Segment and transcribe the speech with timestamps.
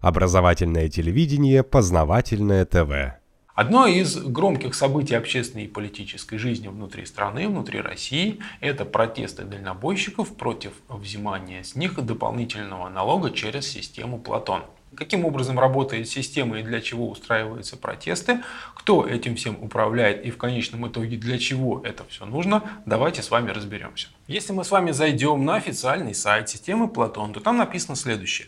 [0.00, 3.18] Образовательное телевидение, познавательное ТВ.
[3.54, 10.32] Одно из громких событий общественной и политической жизни внутри страны, внутри России, это протесты дальнобойщиков
[10.36, 14.62] против взимания с них дополнительного налога через систему Платон.
[14.94, 18.42] Каким образом работает система и для чего устраиваются протесты,
[18.76, 23.30] кто этим всем управляет и в конечном итоге для чего это все нужно, давайте с
[23.32, 24.06] вами разберемся.
[24.28, 28.46] Если мы с вами зайдем на официальный сайт системы Платон, то там написано следующее.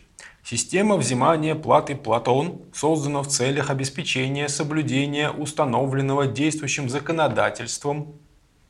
[0.50, 8.18] Система взимания платы Платон создана в целях обеспечения соблюдения установленного действующим законодательством,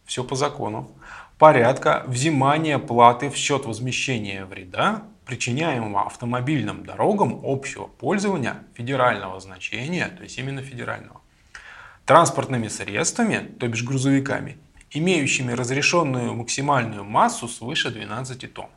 [0.05, 0.91] все по закону,
[1.39, 10.23] порядка взимания платы в счет возмещения вреда, причиняемого автомобильным дорогам общего пользования федерального значения, то
[10.23, 11.23] есть именно федерального,
[12.05, 14.59] транспортными средствами, то бишь грузовиками,
[14.91, 18.69] имеющими разрешенную максимальную массу свыше 12 тонн.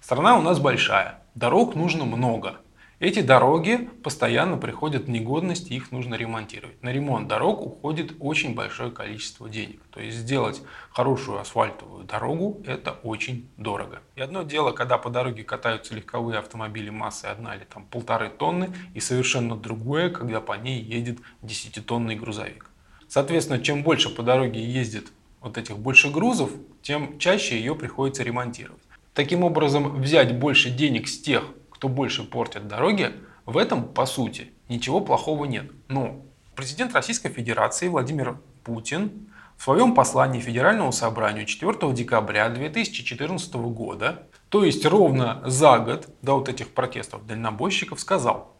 [0.00, 2.60] Страна у нас большая, дорог нужно много.
[3.00, 6.80] Эти дороги постоянно приходят в негодность, их нужно ремонтировать.
[6.82, 9.80] На ремонт дорог уходит очень большое количество денег.
[9.90, 14.00] То есть сделать хорошую асфальтовую дорогу– это очень дорого.
[14.14, 18.72] И одно дело, когда по дороге катаются легковые автомобили массой 1 или там полторы тонны,
[18.94, 22.70] и совершенно другое, когда по ней едет 10-тонный грузовик.
[23.08, 28.83] Соответственно, чем больше по дороге ездит вот этих больше грузов, тем чаще ее приходится ремонтировать.
[29.14, 33.12] Таким образом, взять больше денег с тех, кто больше портит дороги,
[33.46, 35.70] в этом, по сути, ничего плохого нет.
[35.86, 36.22] Но
[36.56, 44.64] президент Российской Федерации Владимир Путин в своем послании Федеральному собранию 4 декабря 2014 года, то
[44.64, 48.56] есть ровно за год до вот этих протестов дальнобойщиков, сказал,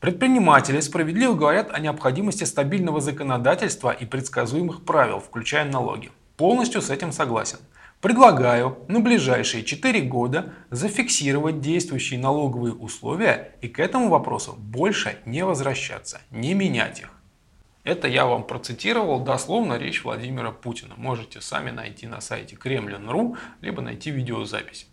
[0.00, 6.10] Предприниматели справедливо говорят о необходимости стабильного законодательства и предсказуемых правил, включая налоги.
[6.38, 7.58] Полностью с этим согласен.
[8.00, 15.44] Предлагаю на ближайшие 4 года зафиксировать действующие налоговые условия и к этому вопросу больше не
[15.44, 17.10] возвращаться, не менять их.
[17.84, 20.94] Это я вам процитировал дословно речь Владимира Путина.
[20.96, 24.86] Можете сами найти на сайте Кремлин.ру, либо найти видеозапись.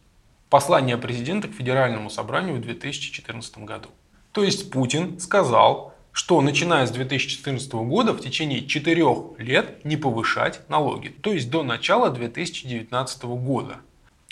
[0.50, 3.90] Послание президента к Федеральному собранию в 2014 году.
[4.34, 9.06] То есть Путин сказал, что начиная с 2014 года в течение 4
[9.38, 13.76] лет не повышать налоги, то есть до начала 2019 года.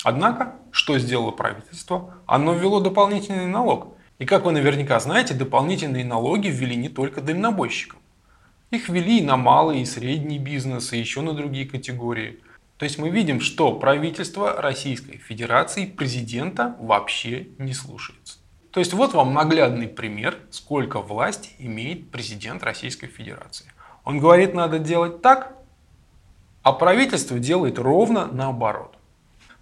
[0.04, 2.16] Однако, что сделало правительство?
[2.26, 3.90] Оно ввело дополнительный налог.
[4.18, 8.00] И как вы наверняка знаете, дополнительные налоги ввели не только дальнобойщикам.
[8.72, 12.40] Их ввели и на малый и средний бизнес, и еще на другие категории.
[12.78, 18.40] То есть мы видим, что правительство Российской Федерации президента вообще не слушается.
[18.76, 23.72] То есть вот вам наглядный пример, сколько власти имеет президент Российской Федерации.
[24.04, 25.56] Он говорит, надо делать так,
[26.62, 28.98] а правительство делает ровно наоборот.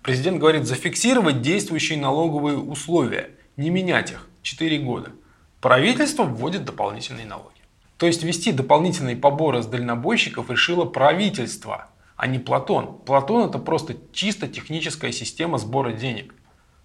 [0.02, 5.12] Президент говорит зафиксировать действующие налоговые условия, не менять их 4 года.
[5.62, 7.62] Правительство вводит дополнительные налоги.
[7.97, 12.97] То есть ввести дополнительные поборы с дальнобойщиков решило правительство, а не Платон.
[13.06, 16.34] Платон это просто чисто техническая система сбора денег.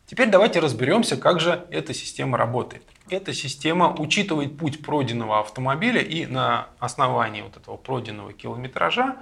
[0.09, 2.83] Теперь давайте разберемся, как же эта система работает.
[3.11, 9.17] Эта система учитывает путь пройденного автомобиля и на основании вот этого пройденного километража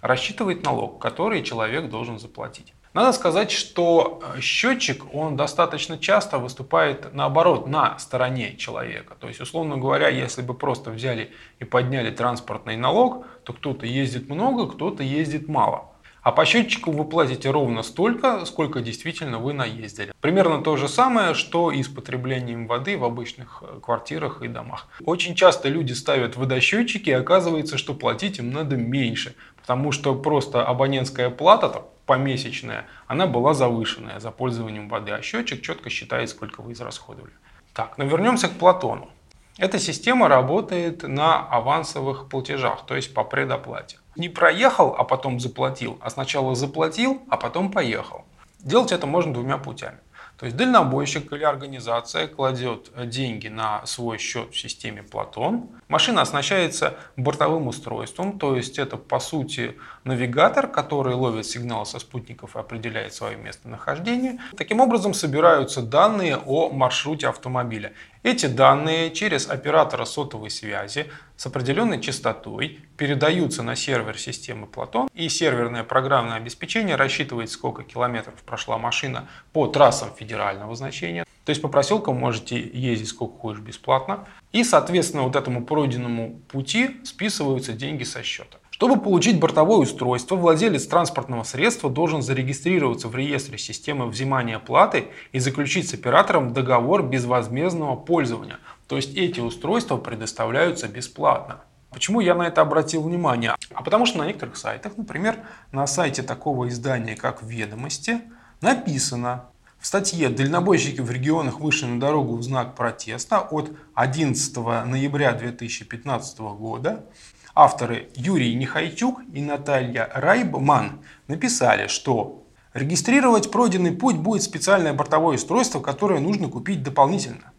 [0.00, 2.74] рассчитывает налог, который человек должен заплатить.
[2.92, 9.14] Надо сказать, что э, счетчик, он достаточно часто выступает наоборот, на стороне человека.
[9.20, 11.30] То есть, условно говоря, если бы просто взяли
[11.60, 15.91] и подняли транспортный налог, то кто-то ездит много, кто-то ездит мало.
[16.22, 20.12] А по счетчику вы платите ровно столько, сколько действительно вы наездили.
[20.20, 24.86] Примерно то же самое, что и с потреблением воды в обычных э, квартирах и домах.
[25.04, 29.34] Очень часто люди ставят водосчетчики, и оказывается, что платить им надо меньше.
[29.60, 35.10] Потому что просто абонентская плата, помесячная, она была завышенная за пользованием воды.
[35.10, 37.32] А счетчик четко считает, сколько вы израсходовали.
[37.74, 39.10] Так, но вернемся к Платону.
[39.58, 43.98] Эта система работает на авансовых платежах, то есть по предоплате.
[44.16, 48.24] Не проехал, а потом заплатил, а сначала заплатил, а потом поехал.
[48.60, 49.98] Делать это можно двумя путями.
[50.38, 55.68] То есть дальнобойщик или организация кладет деньги на свой счет в системе Платон.
[55.92, 62.56] Машина оснащается бортовым устройством, то есть это по сути навигатор, который ловит сигнал со спутников
[62.56, 64.38] и определяет свое местонахождение.
[64.56, 67.92] Таким образом собираются данные о маршруте автомобиля.
[68.22, 75.28] Эти данные через оператора сотовой связи с определенной частотой передаются на сервер системы Платон, и
[75.28, 81.26] серверное программное обеспечение рассчитывает, сколько километров прошла машина по трассам федерального значения.
[81.44, 84.26] То есть по проселкам можете ездить сколько хочешь бесплатно.
[84.52, 88.58] И, соответственно, вот этому пройденному пути списываются деньги со счета.
[88.70, 95.38] Чтобы получить бортовое устройство, владелец транспортного средства должен зарегистрироваться в реестре системы взимания платы и
[95.38, 98.58] заключить с оператором договор безвозмездного пользования.
[98.88, 101.60] То есть эти устройства предоставляются бесплатно.
[101.90, 103.54] Почему я на это обратил внимание?
[103.74, 105.38] А потому что на некоторых сайтах, например,
[105.70, 108.22] на сайте такого издания, как «Ведомости»,
[108.60, 109.44] написано
[109.82, 116.38] в статье «Дальнобойщики в регионах вышли на дорогу в знак протеста» от 11 ноября 2015
[116.38, 117.04] года
[117.52, 125.80] авторы Юрий Нехайчук и Наталья Райбман написали, что регистрировать пройденный путь будет специальное бортовое устройство,
[125.80, 127.52] которое нужно купить дополнительно.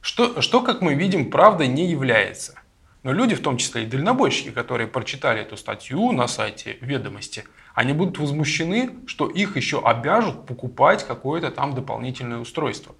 [0.00, 2.54] Что, что, как мы видим, правдой не является.
[3.02, 7.44] Но люди, в том числе и дальнобойщики, которые прочитали эту статью на сайте «Ведомости»,
[7.74, 12.94] они будут возмущены, что их еще обяжут покупать какое-то там дополнительное устройство,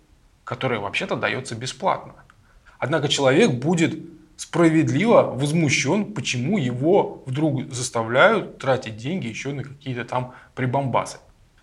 [0.45, 2.15] которое вообще-то дается бесплатно.
[2.79, 3.99] Однако человек будет
[4.37, 11.19] справедливо возмущен, почему его вдруг заставляют тратить деньги еще на какие-то там прибамбасы.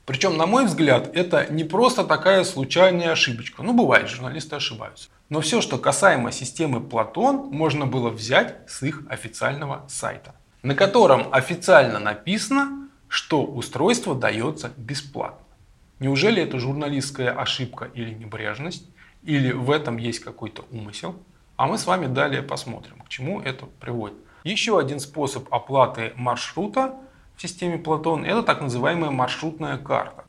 [0.07, 3.61] Причем, на мой взгляд, это не просто такая случайная ошибочка.
[3.61, 5.09] Ну, бывает, журналисты ошибаются.
[5.27, 10.33] Но все, что касаемо системы Платон, можно было взять с их официального сайта,
[10.63, 15.45] на котором официально написано, что устройство дается бесплатно.
[15.99, 18.85] Неужели это журналистская ошибка или небрежность?
[19.23, 21.17] Или в этом есть какой-то умысел?
[21.57, 24.15] А мы с вами далее посмотрим, к чему это приводит.
[24.45, 26.95] Еще один способ оплаты маршрута
[27.37, 30.23] в системе Платон– это так называемая маршрутная карта.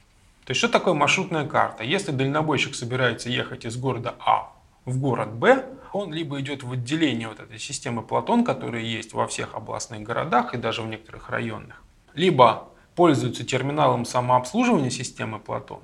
[0.44, 1.82] То есть, что такое маршрутная карта?
[1.82, 4.52] Если дальнобойщик собирается ехать из города А
[4.84, 5.64] в город Б,
[5.94, 10.52] он либо идет в отделение вот этой системы Платон, которая есть во всех областных городах
[10.52, 11.82] и даже в некоторых районных,
[12.12, 15.80] либо пользуется терминалом самообслуживания системы Платон,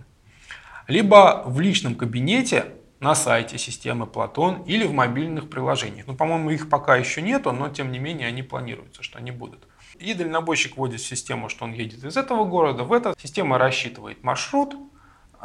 [0.89, 2.67] либо в личном кабинете
[3.01, 6.07] на сайте системы Платон или в мобильных приложениях.
[6.07, 9.67] Ну, по-моему, их пока еще нету, но тем не менее они планируются, что они будут.
[9.99, 13.19] И дальнобойщик вводит в систему, что он едет из этого города в этот.
[13.21, 14.77] Система рассчитывает маршрут,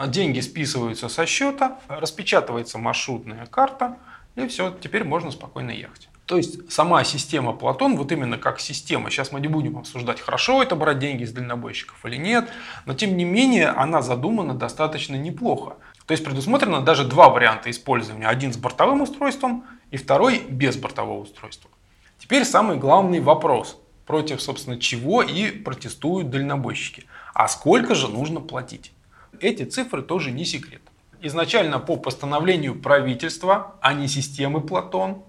[0.07, 3.97] деньги списываются со счета, распечатывается маршрутная карта,
[4.35, 6.09] и все, теперь можно спокойно ехать.
[6.25, 10.61] То есть сама система Платон, вот именно как система, сейчас мы не будем обсуждать, хорошо
[10.61, 12.47] это брать деньги из дальнобойщиков или нет,
[12.85, 15.77] но тем не менее она задумана достаточно неплохо.
[16.05, 18.27] То есть предусмотрено даже два варианта использования.
[18.27, 21.71] Один с бортовым устройством и второй без бортового устройства.
[22.19, 23.78] Теперь самый главный вопрос,
[24.09, 27.05] против, собственно, чего и протестуют дальнобойщики.
[27.35, 28.91] А сколько же нужно платить?
[29.39, 30.81] Эти цифры тоже не секрет.
[31.21, 35.21] Изначально по постановлению правительства, а не системы Платон,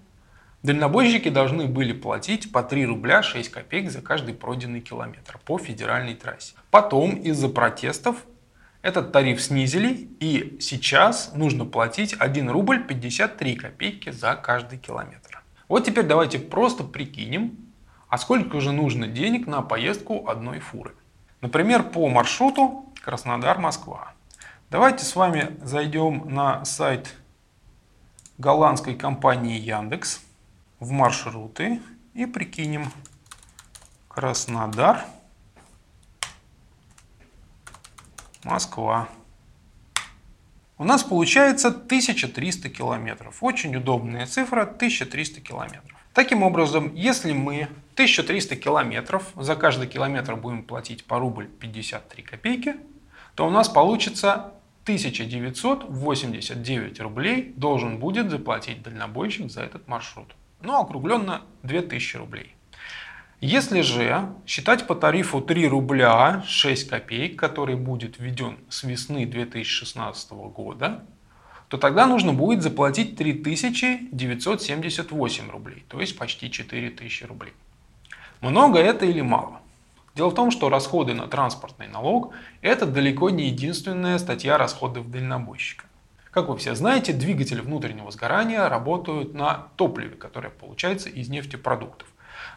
[0.62, 6.14] дальнобойщики должны были платить по 3 рубля 6 копеек за каждый пройденный километр по федеральной
[6.14, 6.54] трассе.
[6.70, 8.24] Потом из-за протестов
[8.80, 15.42] этот тариф снизили, и сейчас нужно платить 1 рубль 53 копейки за каждый километр.
[15.68, 17.69] Вот теперь давайте просто прикинем,
[18.10, 20.94] а сколько же нужно денег на поездку одной фуры.
[21.40, 24.12] Например, по маршруту Краснодар-Москва.
[24.68, 27.14] Давайте с вами зайдем на сайт
[28.36, 30.20] голландской компании Яндекс
[30.80, 31.80] в маршруты
[32.14, 32.92] и прикинем
[34.08, 35.04] Краснодар.
[38.42, 39.08] Москва.
[40.78, 43.42] У нас получается 1300 километров.
[43.42, 45.98] Очень удобная цифра 1300 километров.
[46.14, 52.76] Таким образом, если мы 1300 километров, за каждый километр будем платить по рубль 53 копейки,
[53.34, 54.52] то у нас получится
[54.84, 60.36] 1989 рублей должен будет заплатить дальнобойщик за этот маршрут.
[60.62, 62.54] Ну, округленно 2000 рублей.
[63.40, 70.32] Если же считать по тарифу 3 рубля 6 копеек, который будет введен с весны 2016
[70.32, 71.02] года,
[71.68, 77.54] то тогда нужно будет заплатить 3978 рублей, то есть почти 4000 рублей.
[78.40, 79.60] Много это или мало?
[80.14, 82.32] Дело в том, что расходы на транспортный налог–
[82.62, 85.84] это далеко не единственная статья расходов дальнобойщика.
[86.30, 92.08] Как вы все знаете, двигатели внутреннего сгорания работают на топливе, которое получается из нефтепродуктов.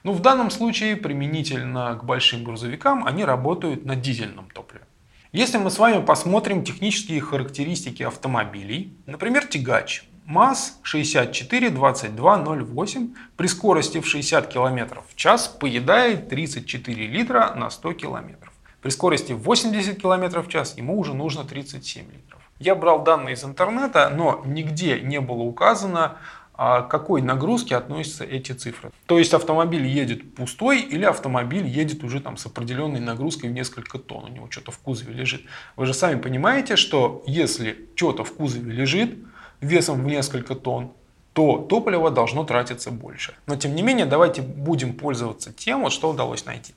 [0.04, 4.86] Но в данном случае применительно к большим грузовикам они работают на дизельном топливе.
[5.34, 14.08] Если мы с вами посмотрим технические характеристики автомобилей, например, тягач МАЗ 642208 при скорости в
[14.08, 18.50] 60 км в час поедает 34 литра на 100 км.
[18.82, 22.42] При скорости в 80 км в час ему уже нужно 37 литров.
[22.60, 26.18] Я брал данные из интернета, но нигде не было указано
[26.56, 28.92] а к какой нагрузке относятся эти цифры.
[29.08, 33.98] То есть автомобиль едет пустой или автомобиль едет уже там с определенной нагрузкой в несколько
[33.98, 35.42] тонн, у него что-то в кузове лежит.
[35.76, 39.18] Вы же сами понимаете, что если что-то в кузове лежит
[39.64, 40.94] весом в несколько тонн,
[41.34, 43.34] то топливо должно тратиться больше.
[43.48, 46.74] Но тем не менее, давайте будем пользоваться тем, вот, что удалось найти.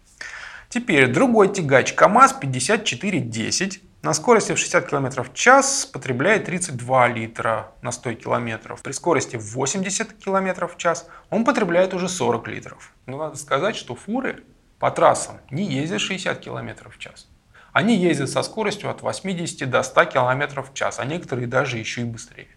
[0.69, 7.73] Теперь другой тягач КАМАЗ 5410 на скорости в 60 км в час потребляет 32 литра
[7.83, 8.76] на 100 км.
[8.83, 12.93] При скорости в 80 км в час он потребляет уже 40 литров.
[13.07, 14.45] Но надо сказать, что фуры
[14.78, 17.26] по трассам не ездят 60 км в час.
[17.73, 22.02] Они ездят со скоростью от 80 до 100 км в час, а некоторые даже еще
[22.02, 22.49] и быстрее.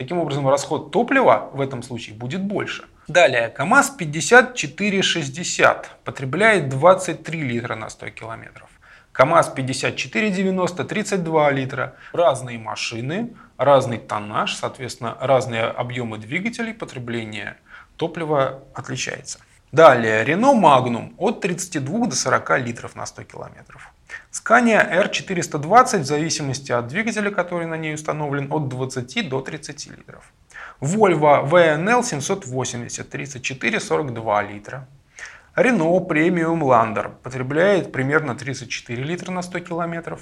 [0.00, 2.84] Таким образом, расход топлива в этом случае будет больше.
[3.06, 8.70] Далее, КАМАЗ 5460 потребляет 23 литра на 100 километров.
[9.12, 11.96] КАМАЗ 5490 32 литра.
[12.14, 17.58] Разные машины, разный тоннаж, соответственно, разные объемы двигателей, потребление
[17.98, 19.40] топлива отличается.
[19.72, 23.92] Далее, Renault Magnum от 32 до 40 литров на 100 километров.
[24.32, 30.32] Scania R420 в зависимости от двигателя, который на ней установлен, от 20 до 30 литров.
[30.80, 34.88] Volvo VNL 780 34-42 литра.
[35.56, 40.20] Renault Premium Lander потребляет примерно 34 литра на 100 километров.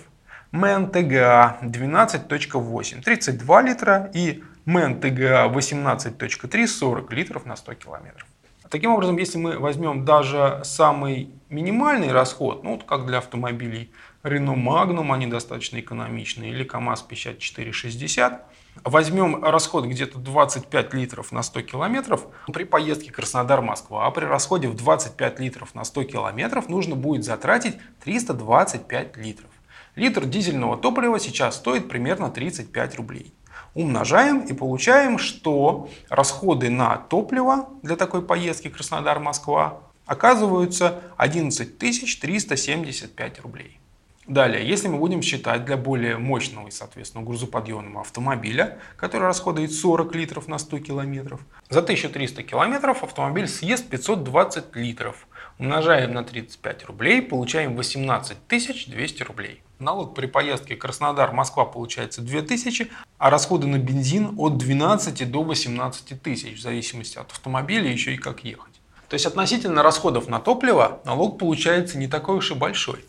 [0.53, 8.28] MAN TGA 12.8 32 литра и MAN TGA 18.3 40 литров на 100 километров.
[8.71, 13.91] Таким образом, если мы возьмем даже самый минимальный расход, ну вот как для автомобилей
[14.23, 18.47] Renault Magnum, они достаточно экономичные, или КАМАЗ 5460,
[18.85, 24.77] возьмем расход где-то 25 литров на 100 километров, при поездке Краснодар-Москва, а при расходе в
[24.77, 29.51] 25 литров на 100 километров нужно будет затратить 325 литров.
[29.97, 33.33] Литр дизельного топлива сейчас стоит примерно 35 рублей.
[33.79, 43.79] Умножаем и получаем, что расходы на топливо для такой поездки Краснодар-Москва оказываются 11 375 рублей.
[44.27, 50.13] Далее, если мы будем считать для более мощного и, соответственно, грузоподъемного автомобиля, который расходует 40
[50.17, 55.29] литров на 100 километров, за 1300 километров автомобиль съест 520 литров.
[55.59, 59.61] Умножаем на 35 рублей, получаем 18 200 рублей.
[59.81, 62.89] Налог при поездке Краснодар-Москва получается 2000,
[63.19, 68.19] а расходы на бензин от 12 до 18 тысяч, в зависимости от автомобиля еще и
[68.19, 68.81] как ехать.
[69.09, 73.05] То есть относительно расходов на топливо налог получается не такой уж и большой.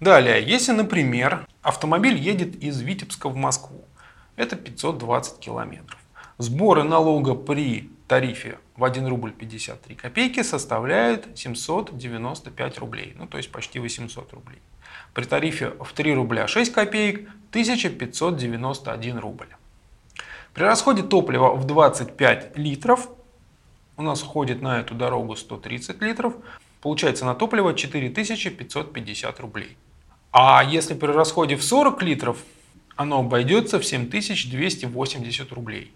[0.00, 3.84] Далее, если, например, автомобиль едет из Витебска в Москву,
[4.36, 5.98] это 520 километров.
[6.36, 13.52] Сборы налога при тарифе в 1 рубль 53 копейки составляют 795 рублей, ну то есть
[13.52, 14.58] почти 800 рублей.
[15.12, 19.48] При тарифе в 3 рубля 6 копеек 1591 рубль.
[20.52, 23.08] При расходе топлива в 25 литров
[23.96, 26.34] у нас уходит на эту дорогу 130 литров,
[26.80, 29.76] получается на топливо 4550 рублей.
[30.32, 32.38] А если при расходе в 40 литров,
[32.96, 35.92] оно обойдется в 7280 рублей.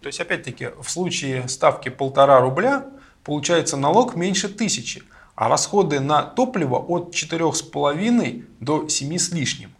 [0.00, 2.86] То есть, опять-таки, в случае ставки полтора рубля
[3.24, 5.02] получается налог меньше тысячи,
[5.34, 9.72] а расходы на топливо от 4,5 до 7 с лишним.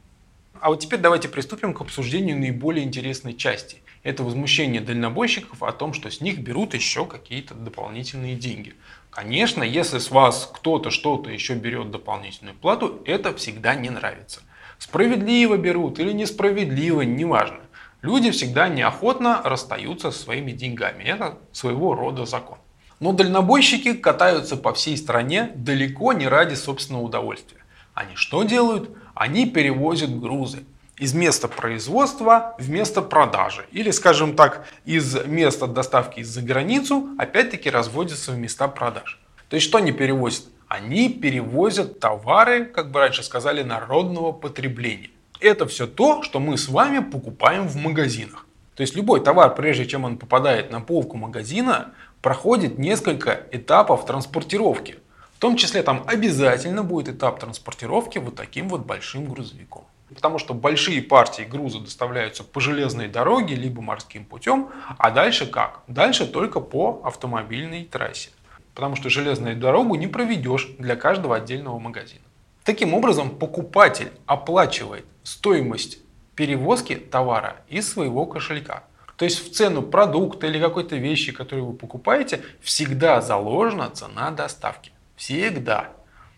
[0.61, 3.83] А вот теперь давайте приступим к обсуждению наиболее интересной части.
[4.03, 8.75] Это возмущение дальнобойщиков о том, что с них берут еще какие-то дополнительные деньги.
[9.11, 14.41] Конечно, если с вас кто-то что-то еще берет дополнительную плату, это всегда не нравится.
[14.79, 17.61] Справедливо берут или несправедливо, неважно.
[18.03, 21.03] Люди всегда неохотно расстаются со своими деньгами.
[21.03, 22.59] Это своего рода закон.
[23.01, 27.65] Но дальнобойщики катаются по всей стране далеко не ради собственного удовольствия.
[27.95, 28.91] Они что делают?
[29.15, 30.65] Они перевозят грузы
[30.97, 33.67] из места производства в место продажи.
[33.73, 39.21] Или, скажем так, из места доставки за границу опять-таки разводятся в места продаж.
[39.49, 40.45] То есть что они перевозят?
[40.69, 45.11] Они перевозят товары, как бы раньше сказали, народного потребления.
[45.41, 48.47] Это все то, что мы с вами покупаем в магазинах.
[48.75, 51.93] То есть любой товар, прежде чем он попадает на полку магазина,
[52.23, 54.99] проходит несколько этапов транспортировки.
[55.37, 59.85] В том числе там обязательно будет этап транспортировки вот таким вот большим грузовиком.
[60.13, 64.71] Потому что большие партии груза доставляются по железной дороге, либо морским путем.
[64.97, 65.83] А дальше как?
[65.87, 68.31] Дальше только по автомобильной трассе.
[68.75, 72.23] Потому что железную дорогу не проведешь для каждого отдельного магазина.
[72.69, 76.01] Таким образом, покупатель оплачивает стоимость
[76.35, 78.85] перевозки товара из своего кошелька.
[79.17, 84.93] То есть в цену продукта или какой-то вещи, которую вы покупаете, всегда заложена цена доставки.
[85.17, 85.89] Всегда.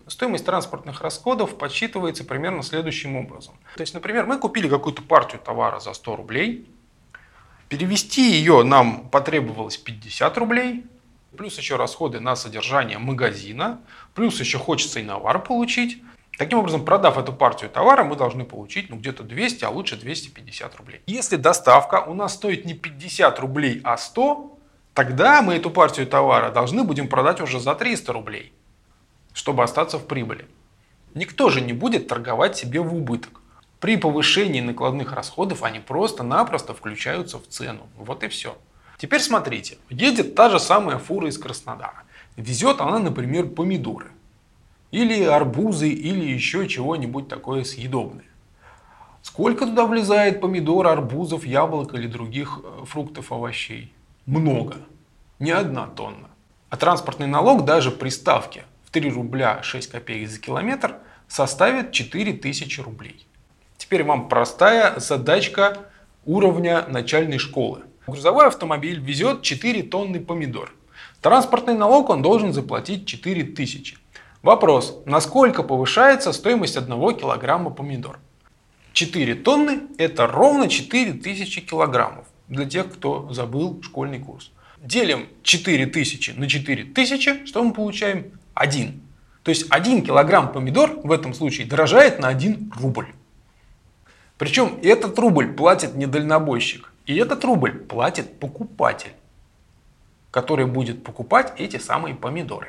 [0.07, 3.55] Стоимость транспортных расходов подсчитывается примерно следующим образом.
[3.75, 6.71] То есть, например, мы купили какую-то партию товара за 100 рублей,
[7.69, 10.87] перевести ее нам потребовалось 50 рублей,
[11.37, 13.81] плюс еще расходы на содержание магазина,
[14.15, 16.01] плюс еще хочется и навар получить.
[16.39, 20.77] Таким образом, продав эту партию товара, мы должны получить ну, где-то 200, а лучше 250
[20.77, 21.03] рублей.
[21.07, 24.57] Если доставка у нас стоит не 50 рублей, а 100,
[24.95, 28.53] Тогда мы эту партию товара должны будем продать уже за 300 рублей,
[29.33, 30.47] чтобы остаться в прибыли.
[31.15, 33.41] Никто же не будет торговать себе в убыток.
[33.79, 37.89] При повышении накладных расходов они просто-напросто включаются в цену.
[37.97, 38.59] Вот и все.
[38.99, 42.03] Теперь смотрите, едет та же самая фура из Краснодара.
[42.37, 44.11] Везет она, например, помидоры.
[44.91, 48.25] Или арбузы, или еще чего-нибудь такое съедобное.
[49.23, 53.93] Сколько туда влезает помидор, арбузов, яблок или других э, фруктов, овощей?
[54.27, 54.77] Много.
[55.39, 56.29] Не одна тонна.
[56.71, 60.97] А транспортный налог даже при ставке в 3 рубля 6 копеек за километр
[61.29, 63.27] составит 4000 рублей.
[63.77, 65.79] Теперь вам простая задачка
[66.25, 67.83] уровня начальной школы.
[68.07, 70.73] Грузовой автомобиль везет 4 тонны помидор.
[71.21, 74.00] Транспортный налог он должен заплатить 4000.
[74.43, 78.19] Вопрос, насколько повышается стоимость 1 килограмма помидор?
[78.95, 84.51] 4 тонны это ровно 4000 килограммов для тех, кто забыл школьный курс.
[84.79, 88.33] Делим 4000 на 4000, что мы получаем?
[88.55, 89.03] 1.
[89.43, 93.09] То есть 1 килограмм помидор в этом случае дорожает на 1 рубль.
[94.39, 99.13] Причем этот рубль платит не дальнобойщик, и этот рубль платит покупатель,
[100.31, 102.69] который будет покупать эти самые помидоры.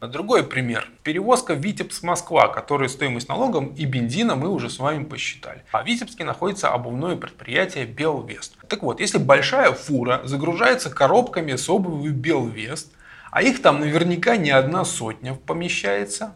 [0.00, 0.88] Другой пример.
[1.02, 5.62] Перевозка Витебск-Москва, которая стоимость налогом и бензина мы уже с вами посчитали.
[5.72, 8.56] А в Витебске находится обувное предприятие Белвест.
[8.66, 12.90] Так вот, если большая фура загружается коробками с обувью Белвест,
[13.30, 16.32] а их там наверняка не одна сотня помещается,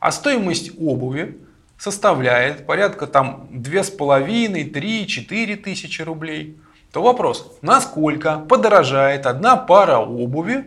[0.00, 1.36] а стоимость обуви
[1.76, 6.56] составляет порядка там 2,5, 3, 4 тысячи рублей,
[6.92, 10.64] то вопрос, насколько подорожает одна пара обуви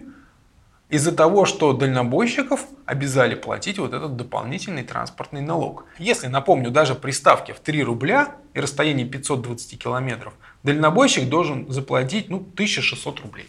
[0.90, 5.86] из-за того, что дальнобойщиков обязали платить вот этот дополнительный транспортный налог.
[6.00, 12.30] Если, напомню, даже при ставке в 3 рубля и расстоянии 520 километров, дальнобойщик должен заплатить
[12.30, 13.48] ну, 1600 рублей.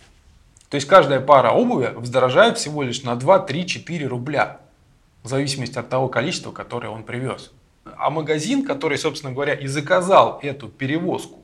[0.68, 4.60] То есть каждая пара обуви вздорожает всего лишь на 2, 3, 4 рубля
[5.22, 7.52] в зависимости от того количества, которое он привез.
[7.96, 11.39] А магазин, который, собственно говоря, и заказал эту перевозку,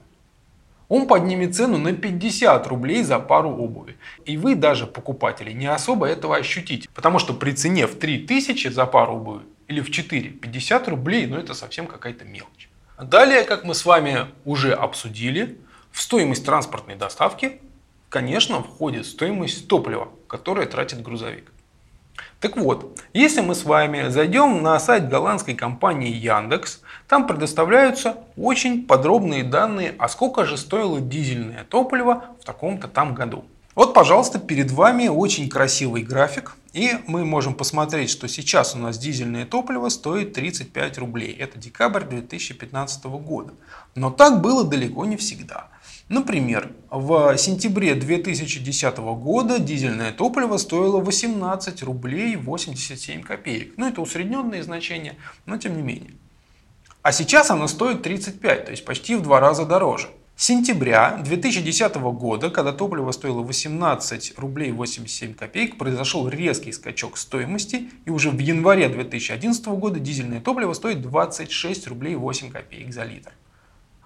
[0.89, 3.97] он поднимет цену на 50 рублей за пару обуви.
[4.25, 6.89] И вы даже, покупатели, не особо этого ощутите.
[6.95, 11.37] Потому что при цене в 3000 за пару обуви или в 4, 50 рублей, ну
[11.37, 12.69] это совсем какая-то мелочь.
[13.03, 15.59] Далее, как мы с вами уже обсудили,
[15.91, 17.61] в стоимость транспортной доставки,
[18.09, 21.51] конечно, входит стоимость топлива, которое тратит грузовик.
[22.47, 28.87] Так вот, если мы с вами зайдем на сайт голландской компании Яндекс, там предоставляются очень
[28.87, 33.47] подробные данные, а сколько же стоило дизельное топливо в таком-то там году.
[33.77, 36.57] Вот, пожалуйста, перед вами очень красивый график.
[36.73, 41.35] И мы можем посмотреть, что сейчас у нас дизельное топливо стоит 35 рублей.
[41.35, 43.53] Это декабрь 2015 года.
[43.95, 45.69] Но так было далеко не всегда.
[46.09, 53.75] Например, в сентябре 2010 года дизельное топливо стоило 18 рублей 87 копеек.
[53.77, 56.13] Ну, это усредненные значения, но тем не менее.
[57.03, 60.09] А сейчас оно стоит 35, то есть почти в два раза дороже.
[60.39, 68.11] Сентября 2010 года, когда топливо стоило 18 рублей 87 копеек, произошел резкий скачок стоимости, и
[68.11, 73.33] уже в январе 2011 года дизельное топливо стоит 26 рублей 8 копеек за литр.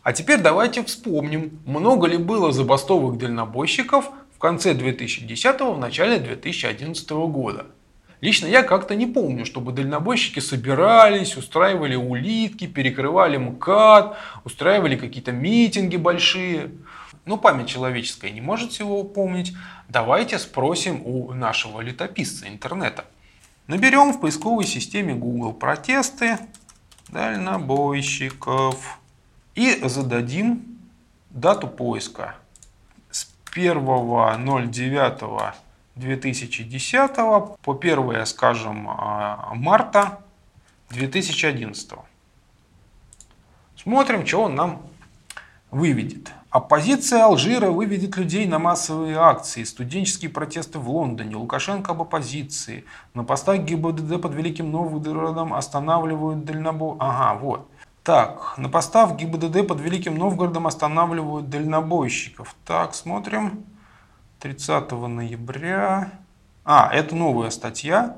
[0.05, 7.11] А теперь давайте вспомним, много ли было забастовок дальнобойщиков в конце 2010 в начале 2011
[7.11, 7.66] года.
[8.20, 15.96] Лично я как-то не помню, чтобы дальнобойщики собирались, устраивали улитки, перекрывали МКАД, устраивали какие-то митинги
[15.96, 16.70] большие.
[17.24, 19.54] Ну, память человеческая не может всего помнить.
[19.88, 23.06] Давайте спросим у нашего летописца интернета.
[23.66, 26.38] Наберем в поисковой системе Google протесты
[27.09, 28.98] дальнобойщиков.
[29.54, 30.78] И зададим
[31.30, 32.37] дату поиска
[33.11, 33.24] с
[36.00, 40.18] 1.09.2010 по 1, скажем, а, марта
[40.90, 41.90] 2011.
[43.76, 44.82] Смотрим, что он нам
[45.70, 46.32] выведет.
[46.50, 52.84] Оппозиция Алжира выведет людей на массовые акции, студенческие протесты в Лондоне, Лукашенко об оппозиции,
[53.14, 56.96] на постах ГИБДД под Великим Новгородом останавливают дальнобой.
[56.98, 57.68] Ага, вот.
[58.02, 62.56] Так, на постав ГИБДД под Великим Новгородом останавливают дальнобойщиков.
[62.66, 63.64] Так, смотрим.
[64.40, 66.12] 30 ноября.
[66.64, 68.16] А, это новая статья.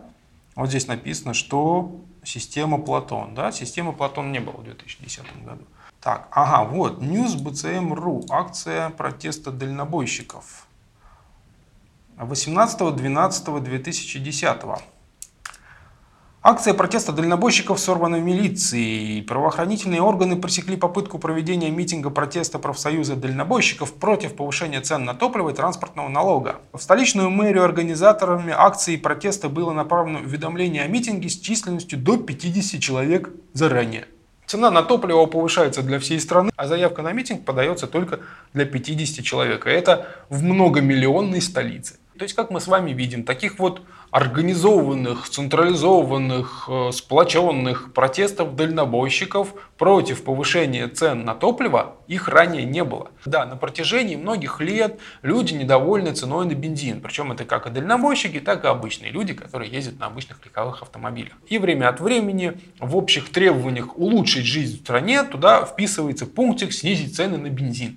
[0.55, 3.35] Вот здесь написано, что система Платон.
[3.35, 3.51] Да?
[3.53, 5.65] Системы Платон не было в 2010 году.
[6.01, 10.67] Так, ага, вот, News BCM.ru, акция протеста дальнобойщиков.
[12.19, 14.83] 18.12.2010.
[16.45, 19.23] Акция протеста дальнобойщиков сорвана милицией.
[19.23, 25.55] Правоохранительные органы пресекли попытку проведения митинга протеста профсоюза дальнобойщиков против повышения цен на топливо и
[25.55, 26.57] транспортного налога.
[26.73, 32.81] В столичную мэрию организаторами акции протеста было направлено уведомление о митинге с численностью до 50
[32.81, 34.09] человек заранее.
[34.47, 38.19] Цена на топливо повышается для всей страны, а заявка на митинг подается только
[38.53, 39.69] для 50 человек.
[39.69, 41.99] это в многомиллионной столице.
[42.19, 49.55] То есть, как мы с вами видим, таких вот организованных, централизованных, э, сплоченных протестов дальнобойщиков
[49.79, 53.11] против повышения цен на топливо их ранее не было.
[53.25, 57.01] Да, на протяжении многих лет люди недовольны ценой на бензин.
[57.01, 61.33] Причем это как и дальнобойщики, так и обычные люди, которые ездят на обычных легковых автомобилях.
[61.47, 67.17] И время от времени в общих требованиях улучшить жизнь в стране туда вписывается пунктик снизить
[67.17, 67.97] цены на бензин.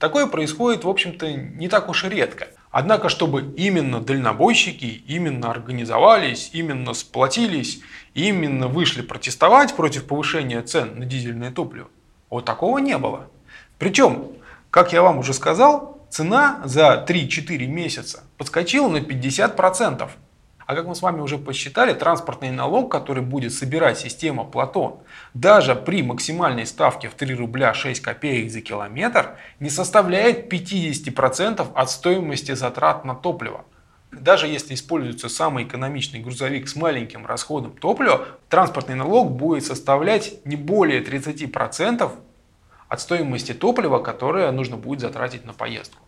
[0.00, 2.48] Такое происходит, в общем-то, не так уж и редко.
[2.76, 7.80] Однако, чтобы именно дальнобойщики именно организовались, именно сплотились,
[8.14, 11.86] именно вышли протестовать против повышения цен на дизельное топливо,
[12.30, 13.30] вот такого не было.
[13.78, 14.24] Причем,
[14.72, 20.10] как я вам уже сказал, цена за 3-4 месяца подскочила на 50%.
[20.66, 24.98] А как мы с вами уже посчитали, транспортный налог, который будет собирать система Платон,
[25.34, 31.90] даже при максимальной ставке в 3 рубля 6 копеек за километр, не составляет 50% от
[31.90, 33.64] стоимости затрат на топливо.
[34.10, 40.56] Даже если используется самый экономичный грузовик с маленьким расходом топлива, транспортный налог будет составлять не
[40.56, 42.10] более 30%
[42.88, 46.00] от стоимости топлива, которое нужно будет затратить на поездку.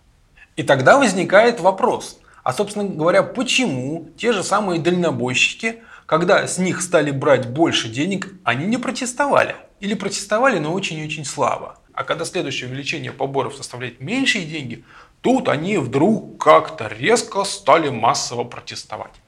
[0.55, 6.81] И тогда возникает вопрос– а, собственно говоря, почему те же самые дальнобойщики, когда с них
[6.81, 9.57] стали брать больше денег, они не протестовали?
[9.81, 11.81] Или протестовали, но очень-очень слабо?
[11.93, 14.85] А когда следующее увеличение поборов составляет меньшие деньги,
[15.23, 19.21] тут они вдруг как-то резко стали массово протестовать.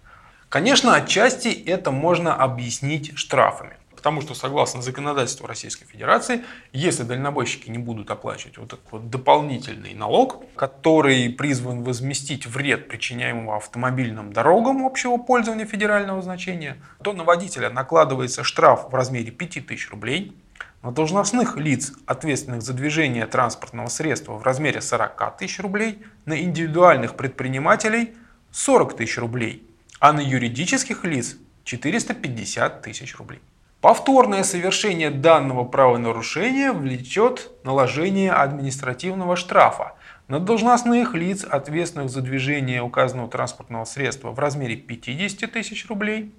[0.49, 3.78] Конечно, отчасти это можно объяснить штрафами.
[3.99, 9.93] Потому что, согласно законодательству Российской Федерации, если дальнобойщики не будут оплачивать вот этот вот дополнительный
[9.93, 17.71] налог, который призван возместить вред, причиняемого автомобильным дорогам общего пользования федерального значения, то на водителя
[17.71, 20.33] накладывается штраф в размере 5000 рублей,
[20.81, 27.17] на должностных лиц, ответственных за движение транспортного средства в размере 40 тысяч рублей, на индивидуальных
[27.17, 28.15] предпринимателей
[28.53, 29.67] 40 тысяч рублей,
[29.99, 33.41] а на юридических лиц 450 тысяч рублей.
[33.81, 39.95] Повторное совершение данного правонарушения влечет наложение административного штрафа
[40.27, 46.35] на должностных лиц, ответственных за движение указанного транспортного средства в размере 50 тысяч рублей,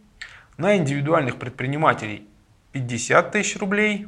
[0.57, 2.27] на индивидуальных предпринимателей
[2.73, 4.07] 50 тысяч рублей,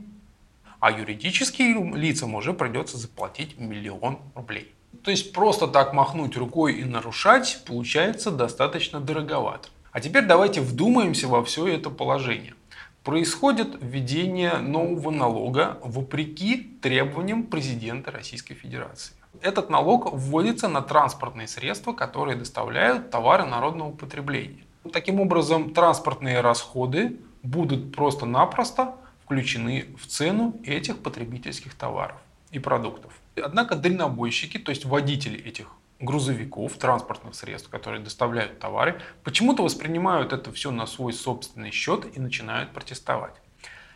[0.82, 4.76] а юридическим лицам уже придется заплатить миллион рублей.
[5.06, 9.70] То есть просто так махнуть рукой и нарушать получается достаточно дороговато.
[9.94, 12.56] А теперь давайте вдумаемся во все это положение
[13.04, 19.16] происходит введение нового налога вопреки требованиям президента Российской Федерации.
[19.42, 24.64] Этот налог вводится на транспортные средства, которые доставляют товары народного потребления.
[24.92, 32.18] Таким образом, транспортные расходы будут просто-напросто включены в цену этих потребительских товаров
[32.52, 33.14] и продуктов.
[33.42, 35.68] Однако дальнобойщики, то есть водители этих
[36.02, 42.20] грузовиков, транспортных средств, которые доставляют товары, почему-то воспринимают это все на свой собственный счет и
[42.20, 43.36] начинают протестовать.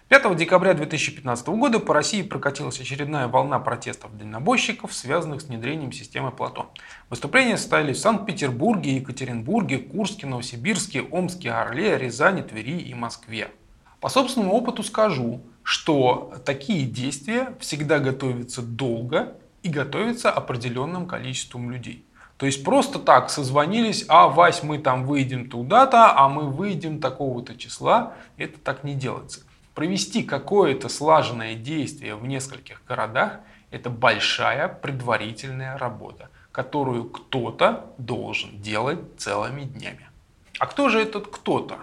[0.07, 6.31] 5 декабря 2015 года по России прокатилась очередная волна протестов дальнобойщиков, связанных с внедрением системы
[6.31, 6.69] Плато.
[7.09, 13.49] Выступления состоялись в Санкт-Петербурге, Екатеринбурге, Курске, Новосибирске, Омске, Орле, Рязани, Твери и Москве.
[13.99, 22.05] По собственному опыту скажу, что такие действия всегда готовятся долго и готовится определенным количеством людей.
[22.37, 27.55] То есть просто так созвонились, а Вась, мы там выйдем туда-то, а мы выйдем такого-то
[27.57, 28.13] числа.
[28.37, 29.41] Это так не делается.
[29.73, 33.39] Провести какое-то слаженное действие в нескольких городах–
[33.71, 40.07] это большая предварительная работа, которую кто-то должен делать целыми днями.
[40.59, 41.79] А кто же этот кто-то?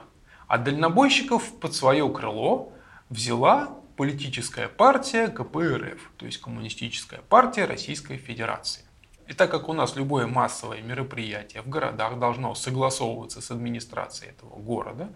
[0.46, 2.72] А дальнобойщиков под свое крыло
[3.10, 8.84] взяла политическая партия КПРФ, то есть Коммунистическая партия Российской Федерации.
[9.28, 14.56] И так как у нас любое массовое мероприятие в городах должно согласовываться с администрацией этого
[14.56, 15.12] города,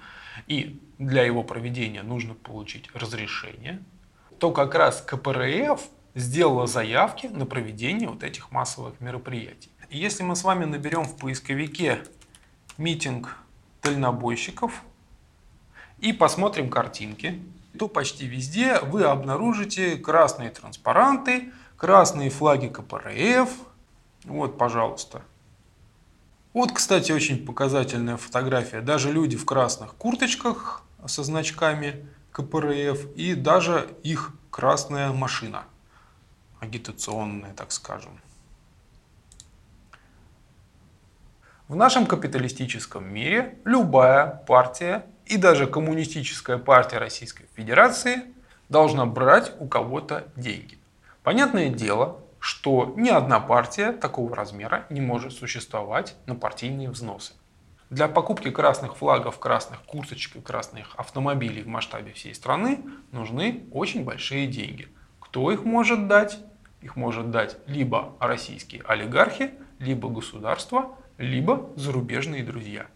[0.47, 3.83] и для его проведения нужно получить разрешение,
[4.39, 5.81] то как раз КПРФ
[6.15, 9.71] сделала заявки на проведение вот этих массовых мероприятий.
[9.91, 12.03] И если мы с вами наберем в поисковике
[12.79, 13.37] митинг
[13.83, 14.83] дальнобойщиков
[15.99, 17.43] и посмотрим картинки,
[17.77, 23.51] то почти везде вы обнаружите красные транспаранты, красные флаги КПРФ.
[24.25, 25.23] Вот, пожалуйста.
[26.53, 28.81] Вот, кстати, очень показательная фотография.
[28.81, 35.65] Даже люди в красных курточках со значками КПРФ и даже их красная машина.
[36.61, 38.19] Агитационная, так скажем.
[41.69, 48.23] В нашем капиталистическом мире любая партия и даже коммунистическая партия Российской Федерации
[48.69, 50.79] должна брать у кого-то деньги.
[51.23, 57.33] Понятное дело, что ни одна партия такого размера не может существовать на партийные взносы.
[57.91, 62.81] Для покупки красных флагов, красных курточек и красных автомобилей в масштабе всей страны
[63.13, 64.89] нужны очень большие деньги.
[65.21, 66.39] Кто их может дать?
[66.83, 72.87] Их может дать либо российские олигархи, либо государство, либо зарубежные друзья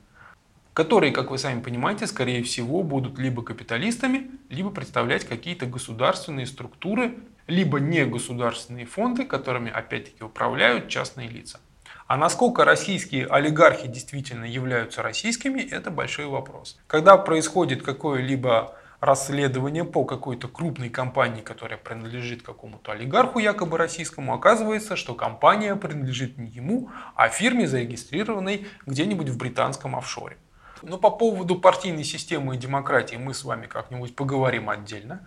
[0.81, 7.19] которые, как вы сами понимаете, скорее всего будут либо капиталистами, либо представлять какие-то государственные структуры
[7.47, 11.61] либо негосударственные фонды, которыми опять-таки управляют частные лица.
[12.07, 16.81] А насколько российские олигархи действительно являются российскими, это большой вопрос.
[16.87, 24.97] Когда происходит какое-либо расследование по какой-то крупной компании, которая принадлежит какому-то олигарху, якобы российскому, оказывается,
[24.97, 30.39] что компания принадлежит не ему, а фирме, зарегистрированной где-нибудь в британском офшоре.
[30.83, 35.27] Но по поводу партийной системы и демократии мы с вами как-нибудь поговорим отдельно.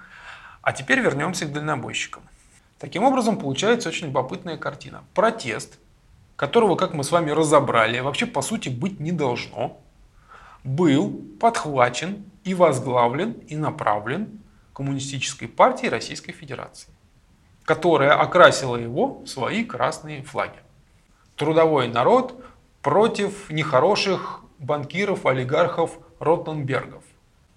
[0.62, 2.24] А теперь вернемся к дальнобойщикам.
[2.80, 5.04] Таким образом, получается очень любопытная картина.
[5.14, 5.80] Протест,
[6.36, 9.80] которого, как мы с вами разобрали, вообще по сути быть не должно,
[10.64, 14.40] был подхвачен и возглавлен и направлен
[14.74, 16.90] Коммунистической партией Российской Федерации,
[17.64, 20.60] которая окрасила его в свои красные флаги.
[21.36, 22.44] Трудовой народ
[22.82, 27.04] против нехороших банкиров, олигархов, Ротенбергов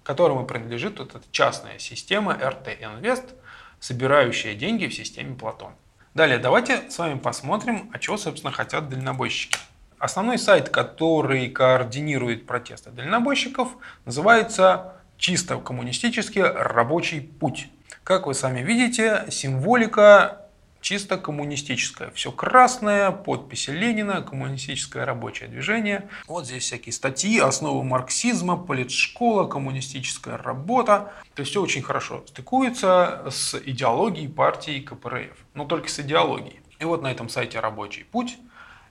[0.07, 3.33] которому принадлежит вот эта частная система RT Invest,
[3.81, 5.73] собирающая деньги в системе Платон.
[6.13, 9.59] Далее, давайте с вами посмотрим, а чего, собственно, хотят дальнобойщики.
[9.99, 13.67] Основной сайт, который координирует протесты дальнобойщиков,
[14.05, 17.67] называется чисто коммунистический рабочий путь.
[18.05, 20.46] Как вы сами видите, символика
[20.81, 22.11] чисто коммунистическое.
[22.11, 26.09] Все красное, подписи Ленина, коммунистическое рабочее движение.
[26.27, 31.11] Вот здесь всякие статьи, основы марксизма, политшкола, коммунистическая работа.
[31.35, 35.37] То есть все очень хорошо стыкуется с идеологией партии КПРФ.
[35.53, 36.59] Но только с идеологией.
[36.79, 38.37] И вот на этом сайте «Рабочий путь»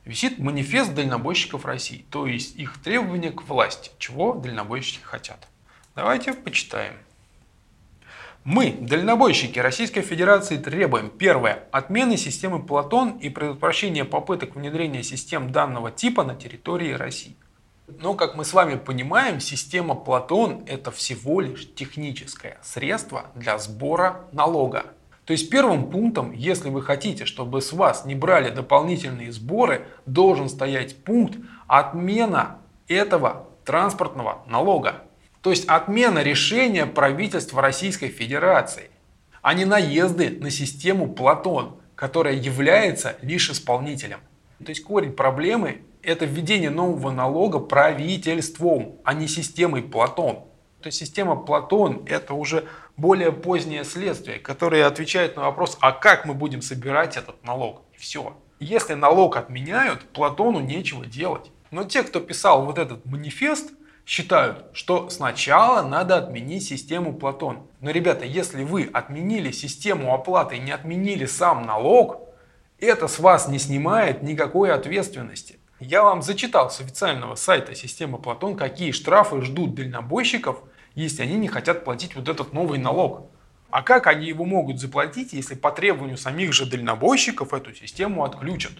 [0.04, 5.48] висит манифест дальнобойщиков России, то есть их требования к власти, чего дальнобойщики хотят.
[5.94, 6.94] Давайте почитаем.
[8.46, 15.90] Мы, дальнобойщики Российской Федерации, требуем первое– отмены системы Платон и предотвращения попыток внедрения систем данного
[15.90, 17.34] типа на территории России.
[17.88, 24.26] Но, как мы с вами понимаем, система Платон– это всего лишь техническое средство для сбора
[24.30, 24.84] налога.
[25.24, 30.48] То есть первым пунктом, если вы хотите, чтобы с вас не брали дополнительные сборы, должен
[30.48, 35.02] стоять пункт отмена этого транспортного налога.
[35.46, 38.90] То есть отмена решения правительства Российской Федерации,
[39.42, 44.18] а не наезды на систему Платон, которая является лишь исполнителем.
[44.58, 50.46] То есть корень проблемы– это введение нового налога правительством, а не системой Платон.
[50.82, 52.64] То есть система Платон– это уже
[52.96, 57.82] более позднее следствие, которое отвечает на вопрос, а как мы будем собирать этот налог?
[57.94, 58.36] И все.
[58.58, 61.52] Если налог отменяют, Платону нечего делать.
[61.70, 63.70] Но те, кто писал вот этот манифест–
[64.06, 67.66] считают, что сначала надо отменить систему Платон.
[67.80, 72.20] Но, ребята, если вы отменили систему оплаты и не отменили сам налог,
[72.78, 75.58] это с вас не снимает никакой ответственности.
[75.80, 80.62] Я вам зачитал с официального сайта системы Платон, какие штрафы ждут дальнобойщиков,
[80.94, 83.30] если они не хотят платить вот этот новый налог.
[83.70, 88.72] А как они его могут заплатить, если по требованию самих же дальнобойщиков эту систему отключат?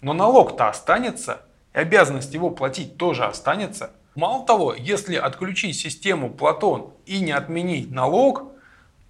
[0.00, 1.42] Но налог-то останется,
[1.74, 3.90] и обязанность его платить тоже останется.
[4.18, 8.50] Мало того, если отключить систему Платон и не отменить налог,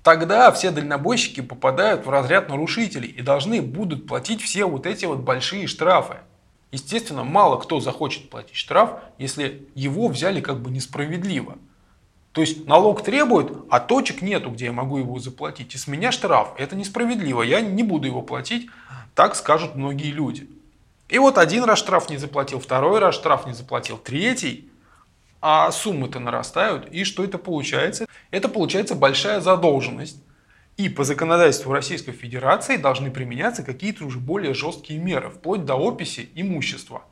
[0.03, 5.21] тогда все дальнобойщики попадают в разряд нарушителей и должны будут платить все вот эти вот
[5.21, 6.18] большие штрафы.
[6.73, 11.57] Естественно, мало кто захочет платить штраф, если его взяли как бы несправедливо.
[12.33, 15.75] То есть налог требует, а точек нету, где я могу его заплатить.
[15.75, 16.53] И с меня штраф.
[16.59, 17.40] Это несправедливо.
[17.40, 18.68] Я не буду его платить,
[19.14, 20.51] так скажут многие люди.
[21.09, 24.67] И вот один раз штраф не заплатил, второй раз штраф не заплатил, третий
[25.40, 26.88] а суммы-то нарастают.
[26.90, 28.07] И что это получается?
[28.31, 30.22] Это получается большая задолженность.
[30.77, 36.29] И по законодательству Российской Федерации должны применяться какие-то уже более жесткие меры, вплоть до описи
[36.35, 37.03] имущества.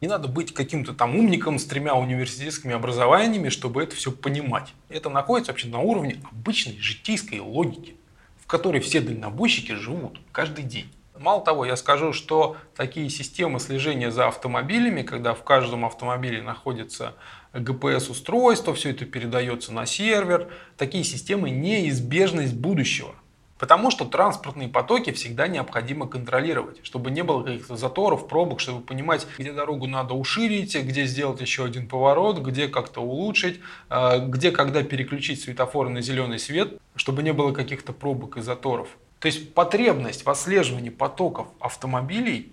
[0.00, 4.72] Не надо быть каким-то там умником с тремя университетскими образованиями, чтобы это все понимать.
[4.88, 7.96] Это находится вообще на уровне обычной житейской логики,
[8.40, 10.88] в которой все дальнобойщики живут каждый день.
[11.18, 17.14] Мало того, я скажу, что такие системы слежения за автомобилями, когда в каждом автомобиле находится
[17.52, 23.14] GPS-устройство, все это передается на сервер, такие системы неизбежность будущего.
[23.58, 29.26] Потому что транспортные потоки всегда необходимо контролировать, чтобы не было каких-то заторов, пробок, чтобы понимать,
[29.36, 34.84] где дорогу надо уширить, где сделать еще один поворот, где как-то улучшить, э, где когда
[34.84, 38.96] переключить светофоры на зеленый свет, чтобы не было каких-то пробок и заторов.
[39.18, 42.52] То есть потребность в отслеживании потоков автомобилей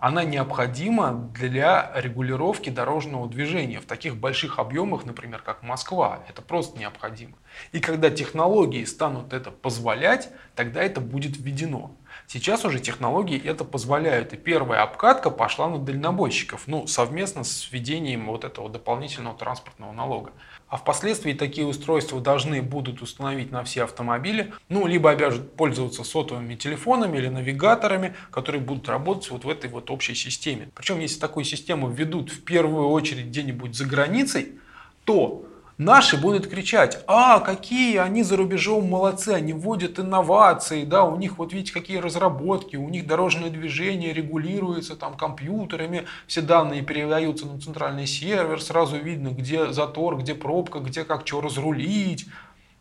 [0.00, 6.20] она необходима для регулировки дорожного движения в таких больших объемах, например, как Москва.
[6.26, 7.34] Это просто необходимо.
[7.72, 11.92] И когда технологии станут это позволять, тогда это будет введено.
[12.26, 14.32] Сейчас уже технологии это позволяют.
[14.32, 20.32] И первая обкатка пошла на дальнобойщиков, ну, совместно с введением вот этого дополнительного транспортного налога.
[20.70, 26.54] А впоследствии такие устройства должны будут установить на все автомобили, ну, либо обяжут пользоваться сотовыми
[26.54, 30.70] телефонами или навигаторами, которые будут работать вот в этой вот общей системе.
[30.76, 34.60] Причем, если такую систему введут в первую очередь где-нибудь за границей,
[35.04, 35.44] то
[35.80, 41.38] Наши будут кричать, а какие они за рубежом молодцы, они вводят инновации, да, у них
[41.38, 47.58] вот видите какие разработки, у них дорожное движение регулируется там компьютерами, все данные передаются на
[47.58, 52.26] центральный сервер, сразу видно, где затор, где пробка, где как что разрулить.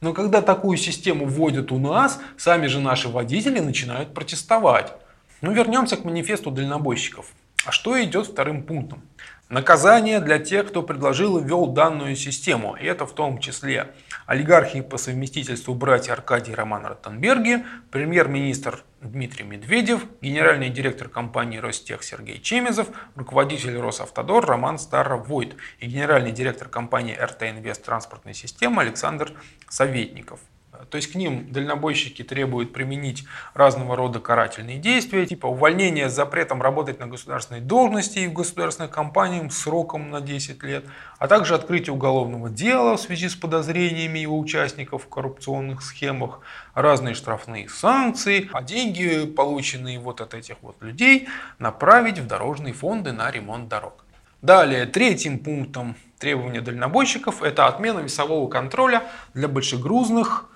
[0.02, 4.92] Но когда такую систему вводят у нас, сами же наши водители начинают протестовать.
[5.40, 7.32] Ну вернемся к манифесту дальнобойщиков.
[7.66, 9.04] А что идет вторым пунктом?
[9.50, 12.76] Наказание для тех, кто предложил и ввел данную систему.
[12.80, 13.96] И это в том числе
[14.28, 22.40] олигархи по совместительству братья Аркадий Роман Ротенберги, премьер-министр Дмитрий Медведев, генеральный директор компании Ростех Сергей
[22.40, 29.34] Чемезов, руководитель Росавтодор Роман Старовойт и генеральный директор компании РТ Инвест транспортной системы Александр
[29.68, 30.42] Советников.
[30.90, 36.62] То есть к ним дальнобойщики требуют применить разного рода карательные действия, типа увольнения с запретом
[36.62, 40.86] работать на государственной должности и в государственных компаниях сроком на 10 лет,
[41.18, 46.40] а также открытие уголовного дела в связи с подозрениями его участников в коррупционных схемах,
[46.74, 53.12] разные штрафные санкции, а деньги, полученные вот от этих вот людей, направить в дорожные фонды
[53.12, 54.06] на ремонт дорог.
[54.42, 60.50] Далее, третьим пунктом требования дальнобойщиков– это отмена весового контроля для большегрузных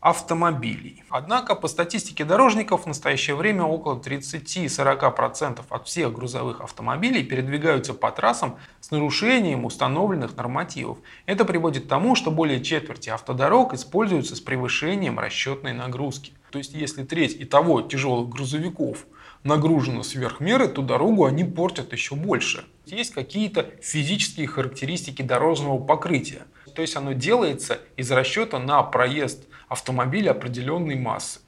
[0.00, 1.04] автомобилей.
[1.10, 8.10] Однако по статистике дорожников в настоящее время около 30-40% от всех грузовых автомобилей передвигаются по
[8.10, 10.98] трассам с нарушением установленных нормативов.
[11.26, 16.32] Это приводит к тому, что более четверти автодорог используются с превышением расчетной нагрузки.
[16.50, 19.04] То есть если треть и того тяжелых грузовиков
[19.44, 22.64] нагружена сверх меры, то дорогу они портят еще больше.
[22.86, 26.46] Есть какие-то физические характеристики дорожного покрытия.
[26.74, 31.40] То есть оно делается из расчета на проезд автомобиля определенной массы.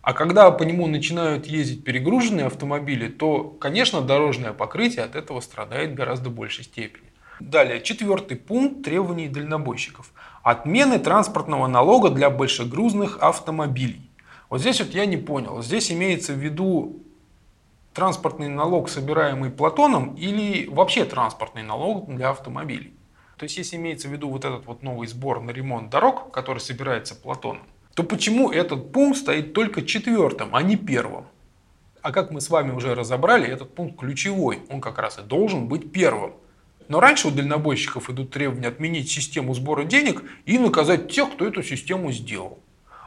[0.00, 5.90] А когда по нему начинают ездить перегруженные автомобили, то, конечно, дорожное покрытие от этого страдает
[5.90, 7.12] в гораздо большей степени.
[7.40, 10.12] Далее, четвертый пункт требований дальнобойщиков.
[10.42, 14.10] Отмены транспортного налога для большегрузных автомобилей.
[14.48, 15.62] Вот здесь вот я не понял.
[15.62, 17.02] Здесь имеется в виду
[17.92, 22.94] транспортный налог, собираемый Платоном, или вообще транспортный налог для автомобилей.
[23.38, 26.58] То есть, если имеется в виду вот этот вот новый сбор на ремонт дорог, который
[26.58, 27.62] собирается Платоном,
[27.94, 31.26] то почему этот пункт стоит только четвертым, а не первым?
[32.02, 35.68] А как мы с вами уже разобрали, этот пункт ключевой, он как раз и должен
[35.68, 36.32] быть первым.
[36.88, 41.62] Но раньше у дальнобойщиков идут требования отменить систему сбора денег и наказать тех, кто эту
[41.62, 42.58] систему сделал.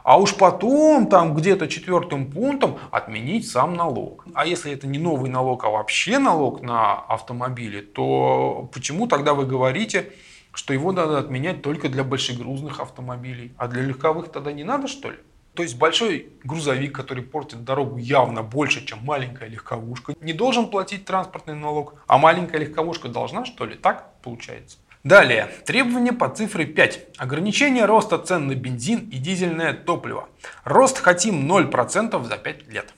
[0.02, 4.24] А уж потом, там где-то четвертым пунктом, отменить сам налог.
[4.34, 9.46] А если это не новый налог, а вообще налог на автомобили, то почему тогда вы
[9.46, 10.12] говорите,
[10.52, 15.10] что его надо отменять только для большегрузных автомобилей, а для легковых тогда не надо, что
[15.10, 15.18] ли?
[15.54, 21.04] То есть большой грузовик, который портит дорогу явно больше, чем маленькая легковушка, не должен платить
[21.04, 23.74] транспортный налог, а маленькая легковушка должна, что ли?
[23.74, 24.78] Так получается.
[25.04, 27.16] Далее, требования по цифре 5.
[27.16, 30.28] Ограничение роста цен на бензин и дизельное топливо.
[30.62, 32.94] Рост хотим 0% за 5 лет.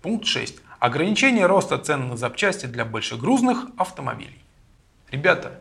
[0.00, 0.60] Пункт 6.
[0.78, 4.40] Ограничение роста цен на запчасти для большегрузных автомобилей.
[5.10, 5.60] Ребята,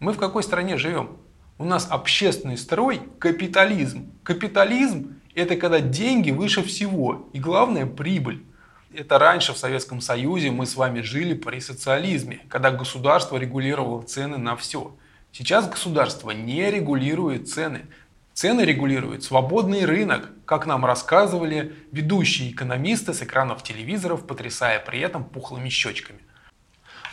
[0.00, 1.18] мы в какой стране живем?
[1.56, 4.10] У нас общественный строй– капитализм.
[4.24, 8.44] Капитализм– это когда деньги выше всего и главное– прибыль.
[8.92, 14.36] Это раньше в Советском Союзе мы с вами жили при социализме, когда государство регулировало цены
[14.36, 14.96] на все–
[15.38, 17.86] Сейчас государство не регулирует цены.
[18.34, 25.22] Цены регулирует свободный рынок, как нам рассказывали ведущие экономисты с экранов телевизоров, потрясая при этом
[25.22, 26.18] пухлыми щечками.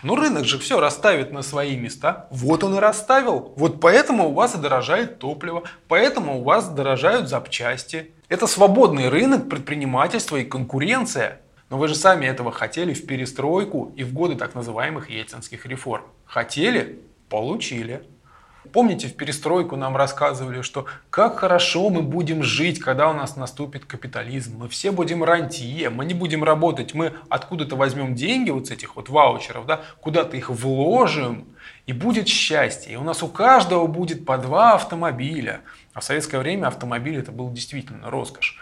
[0.01, 2.25] Но рынок же все расставит на свои места.
[2.31, 3.53] Вот он и расставил.
[3.57, 8.09] Вот поэтому у вас и дорожает топливо, поэтому у вас дорожают запчасти.
[8.27, 11.41] Это свободный рынок, предпринимательство и конкуренция.
[11.69, 16.05] Но вы же сами этого хотели в перестройку и в годы так называемых ельцинских реформ.
[16.25, 16.97] Хотели?
[17.29, 18.03] Получили.
[18.71, 23.85] Помните, в перестройку нам рассказывали, что как хорошо мы будем жить, когда у нас наступит
[23.85, 24.57] капитализм.
[24.57, 28.95] Мы все будем рантье, мы не будем работать, мы откуда-то возьмем деньги вот с этих
[28.95, 31.45] вот ваучеров, да, куда-то их вложим,
[31.85, 32.93] и будет счастье.
[32.93, 35.61] И у нас у каждого будет по два автомобиля.
[35.93, 38.59] А в советское время автомобиль это был действительно роскошь.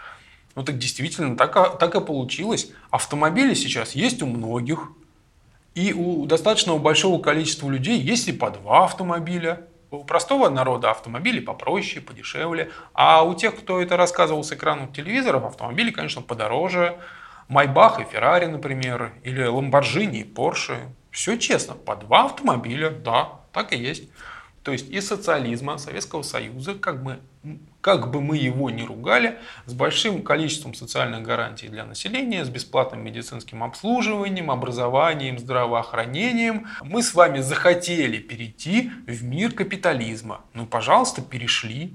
[0.54, 2.70] Ну так действительно, так, так и получилось.
[2.90, 4.92] Автомобили сейчас есть у многих.
[5.74, 9.66] И у достаточно большого количества людей есть и по два автомобиля.
[9.94, 12.70] У простого народа автомобили попроще, подешевле.
[12.92, 16.98] А у тех, кто это рассказывал с экранов телевизоров, автомобили, конечно, подороже.
[17.48, 20.78] Майбах и Феррари, например, или Ламборджини и Порше.
[21.10, 24.10] Все честно, по два автомобиля, да, так и есть.
[24.64, 27.18] То есть из социализма Советского Союза, как бы,
[27.82, 33.04] как бы мы его ни ругали, с большим количеством социальных гарантий для населения, с бесплатным
[33.04, 40.40] медицинским обслуживанием, образованием, здравоохранением, мы с вами захотели перейти в мир капитализма.
[40.54, 41.92] Ну, пожалуйста, перешли.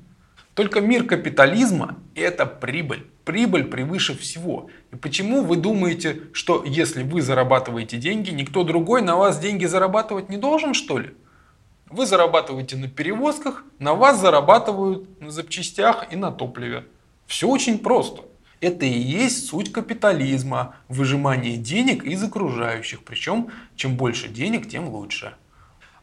[0.53, 3.07] Только мир капитализма– это прибыль.
[3.25, 4.69] Прибыль превыше всего.
[4.91, 10.29] И почему вы думаете, что если вы зарабатываете деньги, никто другой на вас деньги зарабатывать
[10.29, 11.15] не должен, что ли?
[11.89, 16.85] Вы зарабатываете на перевозках, на вас зарабатывают на запчастях и на топливе.
[17.25, 18.23] Все очень просто.
[18.61, 23.03] Это и есть суть капитализма, выжимание денег из окружающих.
[23.03, 25.33] Причем, чем больше денег, тем лучше.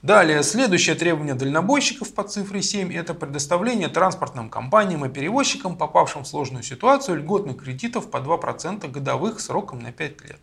[0.03, 6.29] Далее, следующее требование дальнобойщиков по цифре 7– это предоставление транспортным компаниям и перевозчикам, попавшим в
[6.29, 10.41] сложную ситуацию, льготных кредитов по 2% годовых сроком на 5 лет.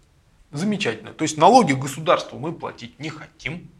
[0.52, 1.14] Замечательно.
[1.14, 3.72] То есть налоги государству мы платить не хотим,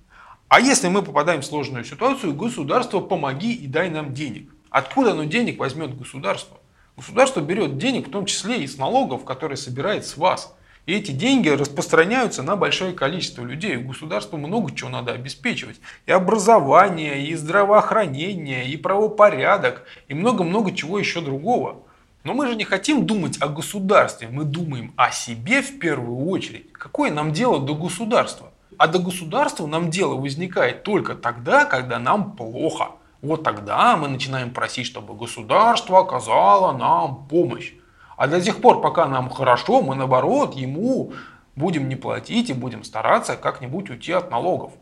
[0.54, 4.54] а если мы попадаем в сложную ситуацию, государство помоги и дай нам денег.
[4.70, 6.60] Откуда оно денег возьмет государство?
[6.96, 10.56] Государство берет денег в том числе и с налогов, которые собирает с вас.
[10.86, 13.78] И эти деньги распространяются на большое количество людей.
[13.78, 15.78] Государству много чего надо обеспечивать.
[16.06, 21.82] И образование, и здравоохранение, и правопорядок, и много-много чего еще другого.
[22.24, 26.72] Но мы же не хотим думать о государстве, мы думаем о себе в первую очередь.
[26.74, 28.53] Какое нам дело до государства?
[28.78, 32.92] А до государства нам дело возникает только тогда, когда нам плохо.
[33.22, 37.74] Вот тогда мы начинаем просить, чтобы государство оказало нам помощь.
[38.18, 41.14] А до тех пор, пока нам хорошо, мы наоборот ему
[41.56, 44.74] будем не платить и будем стараться как-нибудь уйти от налогов.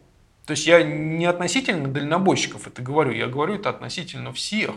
[0.45, 4.71] То есть я не относительно дальнобойщиков это говорю, я говорю это относительно всех.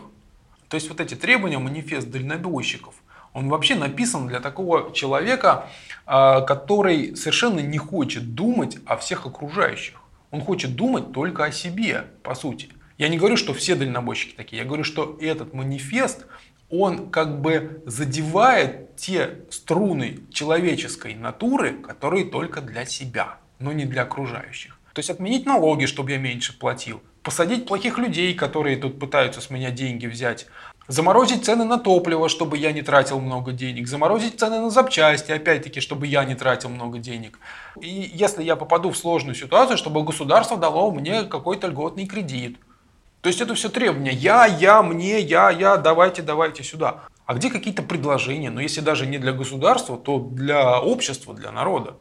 [0.68, 2.94] То есть вот эти требования манифест дальнобойщиков,
[3.34, 5.68] он вообще написан для такого человека,
[6.06, 10.00] а, который совершенно не хочет думать о всех окружающих.
[10.30, 12.68] Он хочет думать только о себе, по сути.
[12.96, 14.62] Я не говорю, что все дальнобойщики такие.
[14.62, 16.26] Я говорю, что этот манифест,
[16.70, 24.02] он как бы задевает те струны человеческой натуры, которые только для себя, но не для
[24.02, 24.78] окружающих.
[24.92, 29.50] То есть отменить налоги, чтобы я меньше платил, посадить плохих людей, которые тут пытаются с
[29.50, 30.46] меня деньги взять,
[30.86, 33.88] Заморозить цены на топливо, чтобы я не тратил много денег.
[33.88, 37.38] Заморозить цены на запчасти, опять-таки, чтобы я не тратил много денег.
[37.80, 42.58] И если я попаду в сложную ситуацию, чтобы государство дало мне какой-то льготный кредит.
[43.22, 44.12] То есть это все требования.
[44.12, 47.04] Я, я, мне, я, я, давайте, давайте сюда.
[47.24, 48.50] А где какие-то предложения?
[48.50, 51.96] Но если даже не для государства, то для общества, для народа.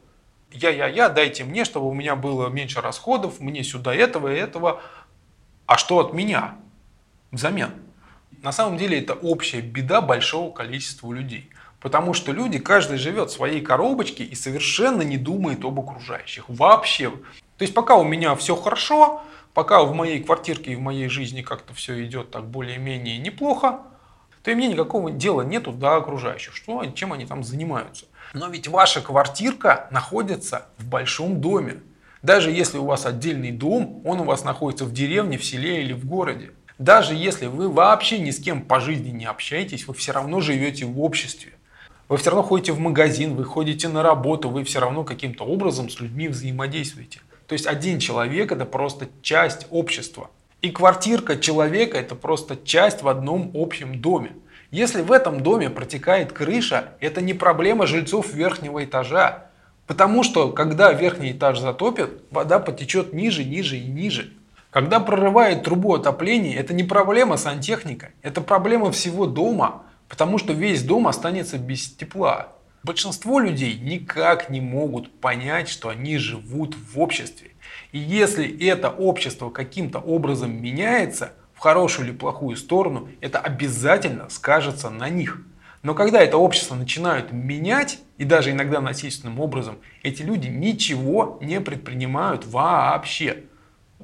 [0.52, 4.36] Я, я, я, дайте мне, чтобы у меня было меньше расходов, мне сюда этого и
[4.36, 4.82] этого.
[5.64, 6.56] А что от меня
[7.32, 7.70] взамен?
[8.44, 11.48] На самом деле это общая беда большого количества людей.
[11.80, 16.44] Потому что люди, каждый живет в своей коробочке и совершенно не думает об окружающих.
[16.48, 17.08] Вообще.
[17.08, 19.22] То есть пока у меня все хорошо,
[19.54, 23.80] пока в моей квартирке и в моей жизни как-то все идет так более-менее неплохо,
[24.42, 28.04] то и мне никакого дела нету до окружающих, что, чем они там занимаются.
[28.34, 31.80] Но ведь ваша квартирка находится в большом доме.
[32.20, 35.94] Даже если у вас отдельный дом, он у вас находится в деревне, в селе или
[35.94, 36.50] в городе.
[36.78, 40.86] Даже если вы вообще ни с кем по жизни не общаетесь, вы все равно живете
[40.86, 41.52] в обществе.
[42.08, 45.88] Вы все равно ходите в магазин, вы ходите на работу, вы все равно каким-то образом
[45.88, 47.20] с людьми взаимодействуете.
[47.46, 50.30] То есть один человек это просто часть общества.
[50.62, 54.32] И квартирка человека это просто часть в одном общем доме.
[54.70, 59.46] Если в этом доме протекает крыша, это не проблема жильцов верхнего этажа.
[59.86, 64.32] Потому что когда верхний этаж затопит, вода потечет ниже, ниже и ниже.
[64.74, 70.82] Когда прорывает трубу отопления, это не проблема сантехника, это проблема всего дома, потому что весь
[70.82, 72.48] дом останется без тепла.
[72.82, 77.52] Большинство людей никак не могут понять, что они живут в обществе.
[77.92, 84.90] И если это общество каким-то образом меняется, в хорошую или плохую сторону, это обязательно скажется
[84.90, 85.40] на них.
[85.84, 91.60] Но когда это общество начинают менять, и даже иногда насильственным образом, эти люди ничего не
[91.60, 93.44] предпринимают вообще.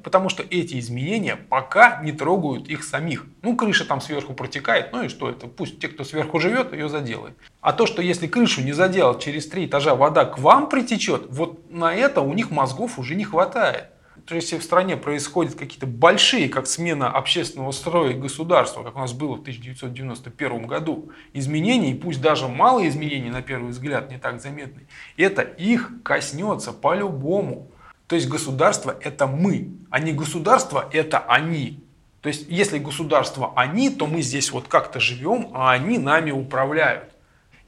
[0.02, 3.26] Потому что эти изменения пока не трогают их самих.
[3.42, 5.46] Ну, крыша там сверху протекает, ну и что это?
[5.46, 7.34] Пусть те, кто сверху живет, ее заделает.
[7.60, 11.70] А то, что если крышу не заделать, через три этажа вода к вам притечет, вот
[11.70, 13.90] на это у них мозгов уже не хватает.
[14.26, 19.00] То есть, если в стране происходят какие-то большие, как смена общественного строя государства, как у
[19.00, 24.18] нас было в 1991 году, изменения, и пусть даже малые изменения, на первый взгляд, не
[24.18, 24.86] так заметны,
[25.16, 27.70] это их коснется по-любому.
[28.10, 31.84] То есть государство это мы, а не государство это они.
[32.22, 37.09] То есть если государство они, то мы здесь вот как-то живем, а они нами управляют.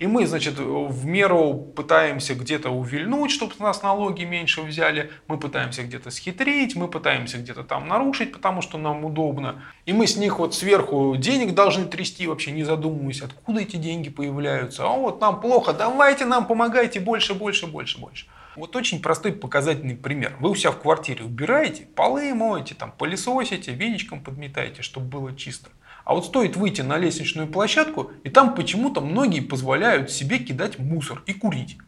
[0.03, 5.85] И мы, значит, в меру пытаемся где-то увильнуть, чтобы нас налоги меньше взяли, мы пытаемся
[5.85, 9.63] где-то схитрить, мы пытаемся где-то там нарушить, потому что нам удобно.
[9.87, 14.11] И мы с них вот сверху денег должны трясти, вообще не задумываясь, откуда эти деньги
[14.11, 14.83] появляются.
[14.83, 18.27] А вот нам плохо, давайте нам помогайте больше, больше, больше, больше.
[18.57, 20.37] Вот очень простой показательный пример.
[20.41, 25.71] Вы у себя в квартире убираете, полы моете, там, пылесосите, веничком подметаете, чтобы было чисто.
[26.05, 31.23] А вот стоит выйти на лестничную площадку, и там почему-то многие позволяют себе кидать мусор
[31.27, 31.79] и курить.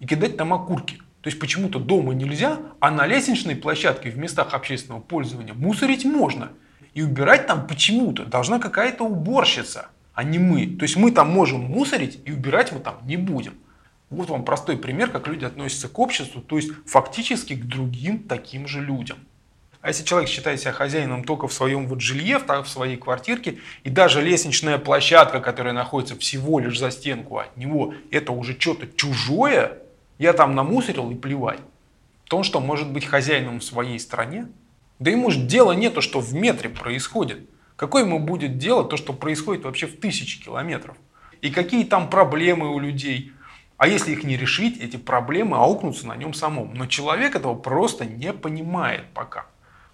[0.00, 0.98] И кидать там окурки.
[1.20, 6.50] То есть почему-то дома нельзя, а на лестничной площадке в местах общественного пользования мусорить можно.
[6.92, 10.66] И убирать там почему-то должна какая-то уборщица, а не мы.
[10.66, 13.54] То есть мы там можем мусорить и убирать мы там не будем.
[14.10, 18.68] Вот вам простой пример, как люди относятся к обществу, то есть фактически к другим таким
[18.68, 19.18] же людям.
[19.84, 23.90] А если человек считает себя хозяином только в своем вот жилье, в своей квартирке, и
[23.90, 29.76] даже лестничная площадка, которая находится всего лишь за стенку от него, это уже что-то чужое,
[30.18, 31.60] я там намусорил и плевать.
[32.24, 34.48] То, что может быть хозяином в своей стране,
[35.00, 37.40] да ему же дела нету, что в метре происходит.
[37.76, 40.96] Какое ему будет дело то, что происходит вообще в тысячи километров?
[41.42, 43.32] И какие там проблемы у людей?
[43.76, 46.72] А если их не решить, эти проблемы аукнутся на нем самом.
[46.72, 49.44] Но человек этого просто не понимает пока.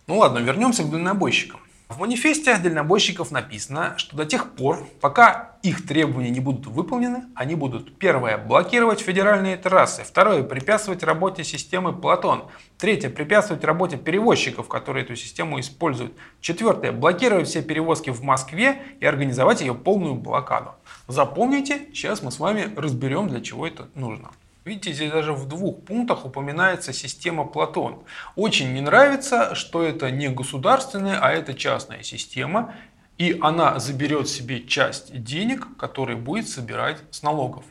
[0.06, 1.60] Ну ладно, вернемся к дальнобойщикам.
[1.90, 7.56] В манифесте дальнобойщиков написано, что до тех пор, пока их требования не будут выполнены, они
[7.56, 12.44] будут первое– блокировать федеральные трассы, второе– препятствовать работе системы Платон,
[12.78, 19.04] третье– препятствовать работе перевозчиков, которые эту систему используют, четвертое– блокировать все перевозки в Москве и
[19.04, 20.76] организовать ее полную блокаду.
[21.08, 24.30] Запомните, сейчас мы с вами разберем, для чего это нужно.
[24.70, 28.04] Видите, здесь даже в двух пунктах упоминается система Платон.
[28.36, 32.72] Очень не нравится, что это не государственная, а это частная система.
[33.18, 37.64] И она заберет себе часть денег, которые будет собирать с налогов.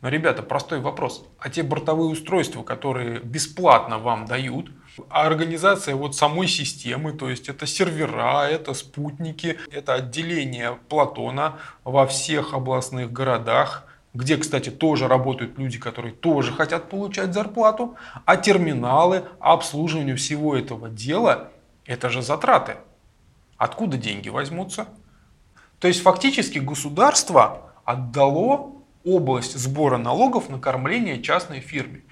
[0.00, 1.26] Но, ребята, простой вопрос.
[1.40, 4.70] А те бортовые устройства, которые бесплатно вам дают,
[5.10, 12.06] а организация вот самой системы, то есть это сервера, это спутники, это отделение Платона во
[12.06, 19.24] всех областных городах, где, кстати, тоже работают люди, которые тоже хотят получать зарплату, а терминалы,
[19.40, 21.50] обслуживание всего этого дела–
[21.84, 22.76] это же затраты.
[23.56, 24.86] Откуда деньги возьмутся?
[25.80, 28.72] То есть фактически государство отдало
[29.04, 32.04] область сбора налогов на кормление частной фирме.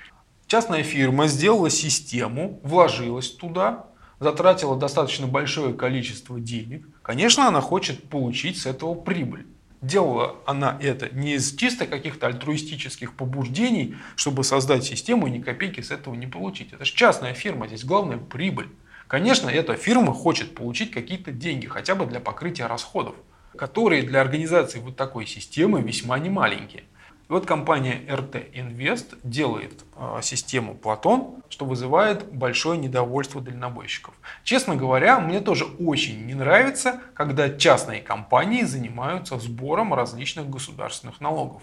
[0.49, 3.87] Частная фирма сделала систему, вложилась туда,
[4.19, 6.87] затратила достаточно большое количество денег.
[7.03, 9.47] Конечно, она хочет получить с этого прибыль
[9.83, 15.81] делала она это не из чисто каких-то альтруистических побуждений, чтобы создать систему и ни копейки
[15.81, 16.73] с этого не получить.
[16.73, 18.69] Это же частная фирма, здесь главная прибыль.
[19.09, 23.15] Конечно, эта фирма хочет получить какие-то деньги, хотя бы для покрытия расходов,
[23.59, 26.85] которые для организации вот такой системы весьма немаленькие.
[27.33, 34.13] Вот компания RT Invest делает э, систему Платон, что вызывает большое недовольство дальнобойщиков.
[34.45, 41.63] Честно говоря, мне тоже очень не нравится, когда частные компании занимаются сбором различных государственных налогов.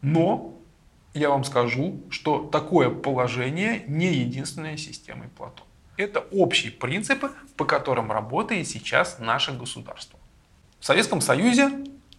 [0.00, 0.54] Но
[1.12, 5.66] я вам скажу, что такое положение не единственная система Платон.
[5.98, 10.18] Это общие принципы, по которым работает сейчас наше государство.
[10.78, 11.70] В Советском Союзе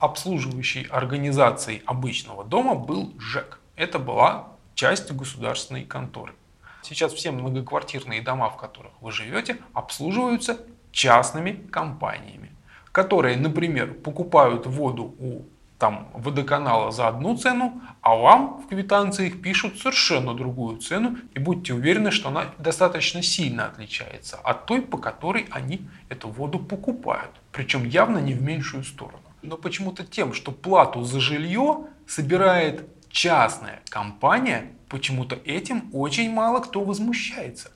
[0.01, 3.59] обслуживающей организацией обычного дома был ЖЭК.
[3.75, 6.33] Это была часть государственной конторы.
[6.81, 10.57] Сейчас все многоквартирные дома, в которых вы живете, обслуживаются
[10.91, 12.51] частными компаниями,
[12.91, 15.43] которые, например, покупают воду у
[15.77, 21.73] там, водоканала за одну цену, а вам в квитанциях пишут совершенно другую цену, и будьте
[21.73, 27.83] уверены, что она достаточно сильно отличается от той, по которой они эту воду покупают, причем
[27.83, 34.71] явно не в меньшую сторону но почему-то тем, что плату за жилье собирает частная компания,
[34.89, 37.71] почему-то этим очень мало кто возмущается.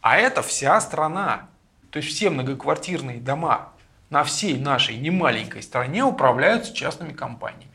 [0.00, 1.48] А это вся страна.
[1.90, 3.72] То есть все многоквартирные дома
[4.08, 7.70] на всей нашей немаленькой стране управляются частными компаниями.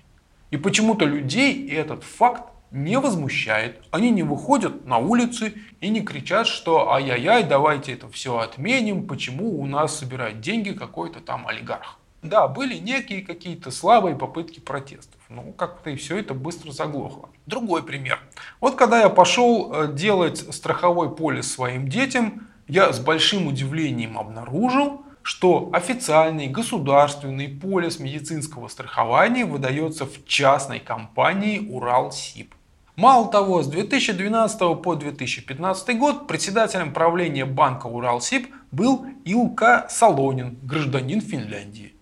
[0.51, 3.81] И почему-то людей этот факт не возмущает.
[3.91, 9.59] Они не выходят на улицы и не кричат, что ай-яй-яй, давайте это все отменим, почему
[9.59, 11.99] у нас собирает деньги какой-то там олигарх.
[12.29, 15.19] Да, были некие какие-то слабые попытки протестов.
[15.29, 17.29] Ну, как-то и все это быстро заглохло.
[17.45, 18.19] Другой пример.
[18.59, 25.03] Вот когда я пошел э, делать страховой полис своим детям, я с большим удивлением обнаружил,
[25.21, 32.53] что официальный государственный полис медицинского страхования выдается в частной компании Уралсиб.
[32.95, 41.19] Мало того, с 2012 по 2015 год председателем правления банка Уралсиб был Илка Солонин, гражданин
[41.19, 41.94] Финляндии.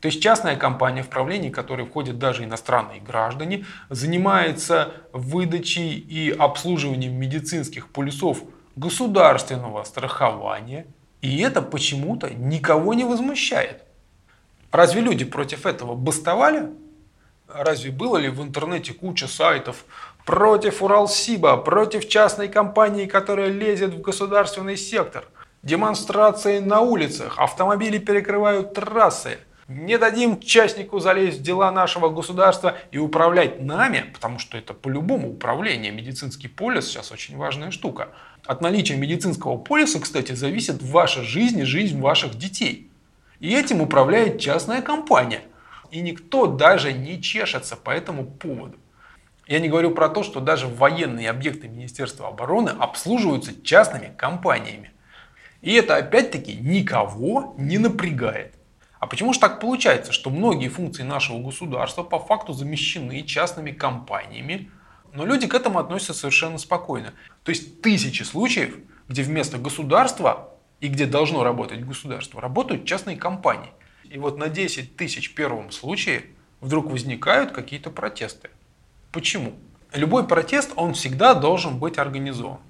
[0.00, 7.14] То есть частная компания в правлении, которой входят даже иностранные граждане, занимается выдачей и обслуживанием
[7.14, 8.38] медицинских полисов
[8.76, 10.86] государственного страхования.
[11.20, 13.82] И это почему-то никого не возмущает.
[14.70, 16.70] Разве люди против этого бастовали?
[17.52, 19.84] Разве было ли в интернете куча сайтов
[20.24, 25.24] против Уралсиба, против частной компании, которая лезет в государственный сектор?
[25.64, 29.38] Демонстрации на улицах, автомобили перекрывают трассы–
[29.68, 35.30] не дадим частнику залезть в дела нашего государства и управлять нами, потому что это по-любому
[35.30, 35.92] управление.
[35.92, 38.08] Медицинский полис сейчас очень важная штука.
[38.46, 42.90] От наличия медицинского полиса, кстати, зависит ваша жизнь и жизнь ваших детей.
[43.40, 45.42] И этим управляет частная компания.
[45.90, 48.78] И никто даже не чешется по этому поводу.
[49.46, 54.92] Я не говорю про то, что даже военные объекты Министерства обороны обслуживаются частными компаниями.
[55.60, 58.57] И это опять-таки никого не напрягает.
[59.00, 64.70] А почему же так получается, что многие функции нашего государства по факту замещены частными компаниями,
[65.12, 67.14] но люди к этому относятся совершенно спокойно.
[67.44, 68.76] То есть тысячи случаев,
[69.08, 73.70] где вместо государства и где должно работать государство, работают частные компании.
[74.04, 76.24] И вот на 10 тысяч первом случае
[76.60, 78.50] вдруг возникают какие-то протесты.
[79.12, 79.54] Почему?
[79.92, 82.60] Любой протест, он всегда должен быть организован.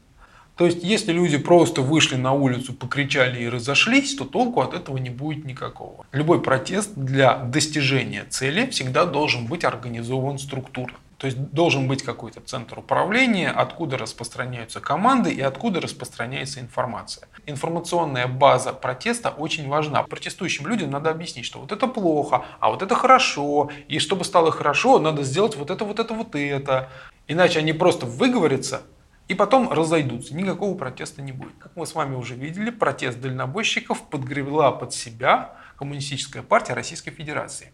[0.59, 4.97] То есть, если люди просто вышли на улицу, покричали и разошлись, то толку от этого
[4.97, 6.05] не будет никакого.
[6.11, 10.97] Любой протест для достижения цели всегда должен быть организован структурно.
[11.17, 17.29] То есть должен быть какой-то центр управления, откуда распространяются команды и откуда распространяется информация.
[17.47, 20.03] Информационная база протеста очень важна.
[20.03, 23.71] Протестующим людям надо объяснить, что вот это плохо, а вот это хорошо.
[23.87, 26.89] И чтобы стало хорошо, надо сделать вот это, вот это, вот это.
[27.29, 28.83] Иначе они просто выговорятся,
[29.29, 30.35] и потом разойдутся.
[30.35, 31.53] Никакого протеста не будет.
[31.59, 37.73] Как мы с вами уже видели, протест дальнобойщиков подгребла под себя Коммунистическая партия Российской Федерации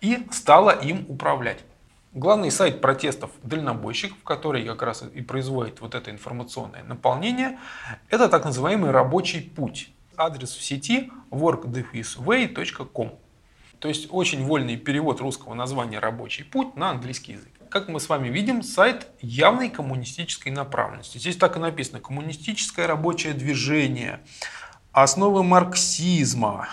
[0.00, 1.64] и стала им управлять.
[2.12, 7.58] Главный сайт протестов дальнобойщиков, который как раз и производит вот это информационное наполнение,
[8.10, 9.90] это так называемый рабочий путь.
[10.16, 13.18] Адрес в сети workdefisway.com.
[13.78, 18.08] То есть очень вольный перевод русского названия «рабочий путь» на английский язык как мы с
[18.08, 21.18] вами видим, сайт явной коммунистической направленности.
[21.18, 24.20] Здесь так и написано «Коммунистическое рабочее движение»,
[24.92, 26.70] «Основы марксизма»,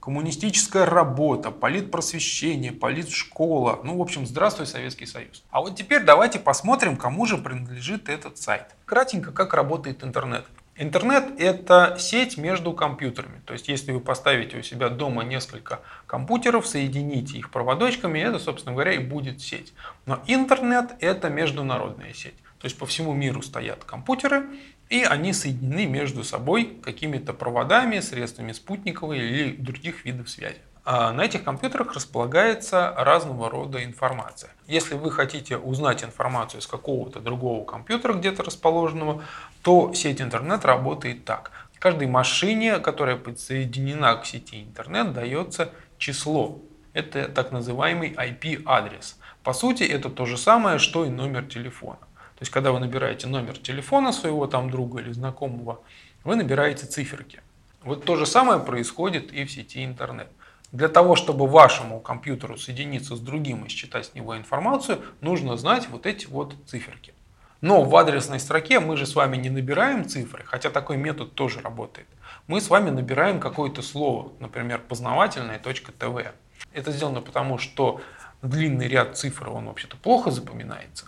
[0.00, 3.80] «Коммунистическая работа», «Политпросвещение», «Политшкола».
[3.84, 5.44] Ну, в общем, здравствуй, Советский Союз.
[5.50, 8.74] А вот теперь давайте посмотрим, кому же принадлежит этот сайт.
[8.86, 10.46] Кратенько, как работает интернет.
[10.76, 13.40] Интернет– это сеть между компьютерами.
[13.44, 18.74] То есть, если вы поставите у себя дома несколько компьютеров, соедините их проводочками, это, собственно
[18.74, 19.72] говоря, и будет сеть.
[20.06, 22.36] Но интернет– это международная сеть.
[22.58, 24.46] То есть, по всему миру стоят компьютеры,
[24.88, 30.58] и они соединены между собой какими-то проводами, средствами спутниковой или других видов связи.
[30.88, 34.52] А на этих компьютерах располагается разного рода информация.
[34.68, 39.24] Если вы хотите узнать информацию с какого-то другого компьютера, где-то расположенного,
[39.62, 41.50] то сеть интернет работает так.
[41.80, 46.60] Каждой машине, которая подсоединена к сети интернет, дается число.
[46.92, 49.18] Это так называемый IP-адрес.
[49.42, 51.98] По сути, это то же самое, что и номер телефона.
[52.36, 55.80] То есть, когда вы набираете номер телефона своего там друга или знакомого,
[56.24, 57.40] вы набираете циферки.
[57.82, 60.28] Вот то же самое происходит и в сети интернет.
[60.72, 65.88] Для того, чтобы вашему компьютеру соединиться с другим и считать с него информацию, нужно знать
[65.88, 67.14] вот эти вот циферки.
[67.60, 71.60] Но в адресной строке мы же с вами не набираем цифры, хотя такой метод тоже
[71.60, 72.06] работает.
[72.46, 76.32] Мы с вами набираем какое-то слово, например, познавательное .тв.
[76.72, 78.00] Это сделано потому, что
[78.42, 81.06] длинный ряд цифр, он вообще-то плохо запоминается.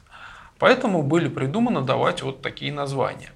[0.59, 3.31] Поэтому были придуманы давать вот такие названия.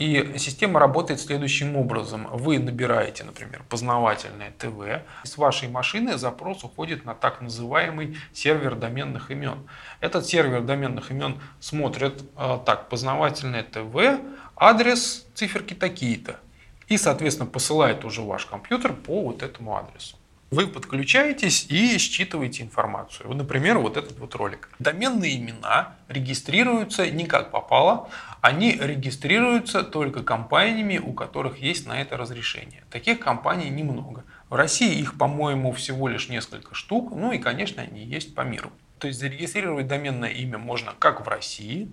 [0.00, 2.26] И система работает следующим образом.
[2.32, 5.04] Вы набираете, например, познавательное ТВ.
[5.24, 9.68] С вашей машины запрос уходит на так называемый сервер доменных имен.
[10.00, 14.22] Этот сервер доменных имен смотрит э, так, познавательное ТВ,
[14.56, 16.40] адрес, циферки такие-то.
[16.88, 20.16] И, соответственно, посылает уже ваш компьютер по вот этому адресу.
[20.50, 23.28] Вы подключаетесь и считываете информацию.
[23.28, 24.68] Вот, например, вот этот вот ролик.
[24.80, 28.08] Доменные имена регистрируются не как попало,
[28.40, 32.84] они регистрируются только компаниями, у которых есть на это разрешение.
[32.90, 34.24] Таких компаний немного.
[34.48, 38.72] В России их, по-моему, всего лишь несколько штук, ну и, конечно, они есть по миру.
[38.98, 41.90] То есть зарегистрировать доменное имя можно как в России,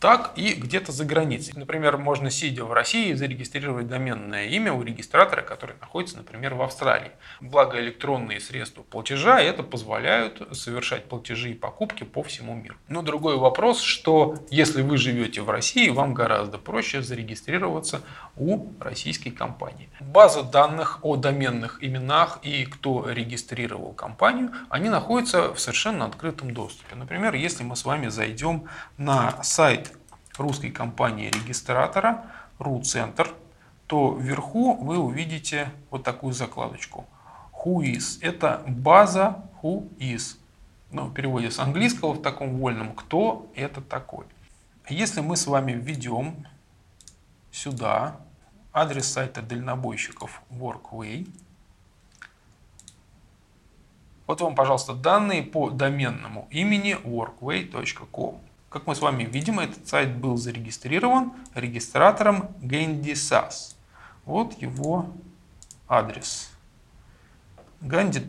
[0.00, 1.54] так и где-то за границей.
[1.56, 7.12] Например, можно, сидя в России, зарегистрировать доменное имя у регистратора, который находится, например, в Австралии.
[7.40, 12.76] Благо электронные средства платежа это позволяют совершать платежи и покупки по всему миру.
[12.88, 18.02] Но другой вопрос, что если вы живете в России, вам гораздо проще зарегистрироваться
[18.36, 19.88] у российской компании.
[20.00, 26.94] База данных о доменных именах и кто регистрировал компанию, они находятся в совершенно открытом доступе.
[26.94, 28.66] Например, если мы с вами зайдем
[28.98, 29.85] на сайт
[30.38, 32.26] русской компании-регистратора
[32.58, 33.34] RuCenter,
[33.86, 37.06] то вверху вы увидите вот такую закладочку.
[37.64, 38.18] Who is?
[38.20, 40.38] Это база Who is.
[40.90, 44.26] Ну, в переводе с английского в таком вольном «кто это такой?».
[44.88, 46.46] Если мы с вами введем
[47.50, 48.16] сюда
[48.72, 51.28] адрес сайта дальнобойщиков Workway,
[54.26, 58.40] вот вам, пожалуйста, данные по доменному имени workway.com.
[58.68, 63.76] Как мы с вами видим, этот сайт был зарегистрирован регистратором Gandy SAS.
[64.24, 65.06] Вот его
[65.88, 66.50] адрес.
[67.80, 68.20] Gandhi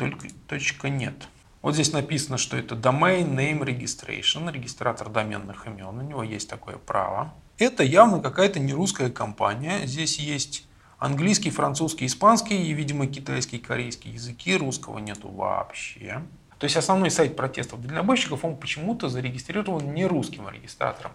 [0.48, 1.28] только нет.
[1.64, 5.98] Вот здесь написано, что это Domain Name Registration, регистратор доменных имен.
[5.98, 7.34] У него есть такое право.
[7.58, 9.88] Это явно какая-то не русская компания.
[9.88, 10.68] Здесь есть
[11.00, 14.56] английский, французский, испанский и, видимо, китайский, корейский языки.
[14.56, 16.22] Русского нету вообще.
[16.60, 21.12] То есть основной сайт протестов дальнобойщиков, он почему-то зарегистрирован не русским регистратором.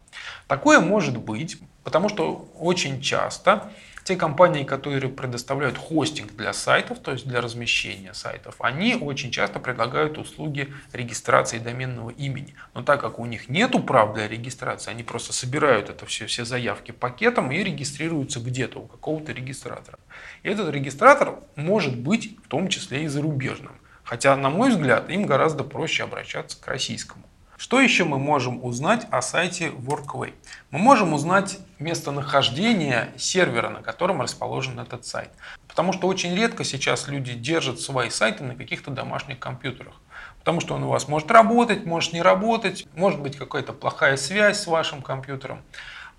[0.47, 3.70] Такое может быть, потому что очень часто
[4.05, 9.61] те компании, которые предоставляют хостинг для сайтов, то есть для размещения сайтов, они очень часто
[9.61, 12.55] предлагают услуги регистрации доменного имени.
[12.74, 16.45] Но так как у них нет прав для регистрации, они просто собирают это все, все
[16.45, 19.99] заявки пакетом и регистрируются где-то у какого-то регистратора.
[20.43, 23.72] И этот регистратор может быть в том числе и зарубежным.
[24.12, 27.24] Хотя, на мой взгляд, им гораздо проще обращаться к российскому.
[27.56, 30.34] Что еще мы можем узнать о сайте Workway?
[30.70, 35.30] Мы можем узнать местонахождение сервера, на котором расположен этот сайт.
[35.66, 39.94] Потому что очень редко сейчас люди держат свои сайты на каких-то домашних компьютерах.
[40.40, 44.60] Потому что он у вас может работать, может не работать, может быть какая-то плохая связь
[44.60, 45.62] с вашим компьютером.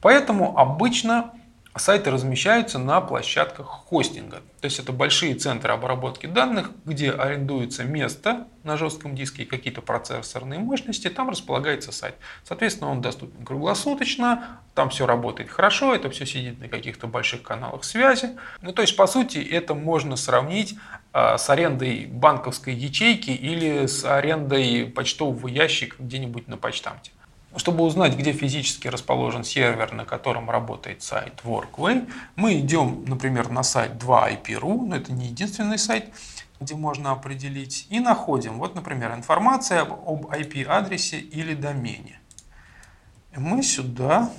[0.02, 1.32] Поэтому обычно
[1.76, 4.42] сайты размещаются на площадках хостинга.
[4.62, 9.82] То есть это большие центры обработки данных, где арендуется место на жестком диске и какие-то
[9.82, 12.16] процессорные мощности, там располагается сайт.
[12.44, 17.84] Соответственно, он доступен круглосуточно, там все работает хорошо, это все сидит на каких-то больших каналах
[17.84, 18.38] связи.
[18.62, 20.76] Ну, то есть, по сути, это можно сравнить
[21.12, 27.12] а, с арендой банковской ячейки или с арендой почтового ящика где-нибудь на почтамте.
[27.56, 33.62] Чтобы узнать, где физически расположен сервер, на котором работает сайт Workway, мы идем, например, на
[33.62, 36.10] сайт 2IP.ru, но это не единственный сайт,
[36.60, 42.20] где можно определить, и находим, вот, например, информация об IP-адресе или домене.
[43.36, 44.32] Мы сюда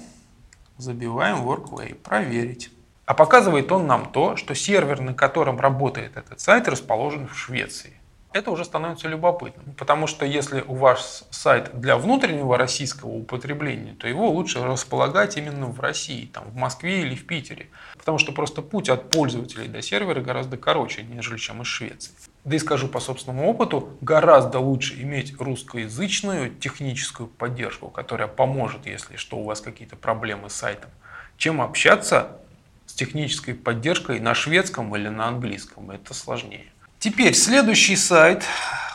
[0.77, 2.71] забиваем Workway, проверить.
[3.07, 8.01] А показывает он нам то, что сервер, на котором работает этот сайт, расположен в Швеции
[8.35, 9.75] это уже становится любопытным.
[9.77, 15.67] Потому что если у вас сайт для внутреннего российского употребления, то его лучше располагать именно
[15.67, 17.69] в России, там, в Москве или в Питере.
[17.97, 22.13] Потому что просто путь от пользователей до сервера гораздо короче, нежели чем из Швеции.
[22.45, 29.15] Да и скажу по собственному опыту, гораздо лучше иметь русскоязычную техническую поддержку, которая поможет, если
[29.15, 30.91] что, у вас какие-то проблемы с сайтом,
[31.37, 32.41] чем общаться
[32.87, 35.93] с технической поддержкой на шведском или на английском.
[35.93, 36.74] Это сложнее.
[37.05, 38.45] Теперь следующий сайт,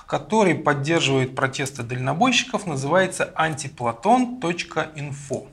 [0.08, 5.48] который поддерживает протесты дальнобойщиков, называется antiplaton.info.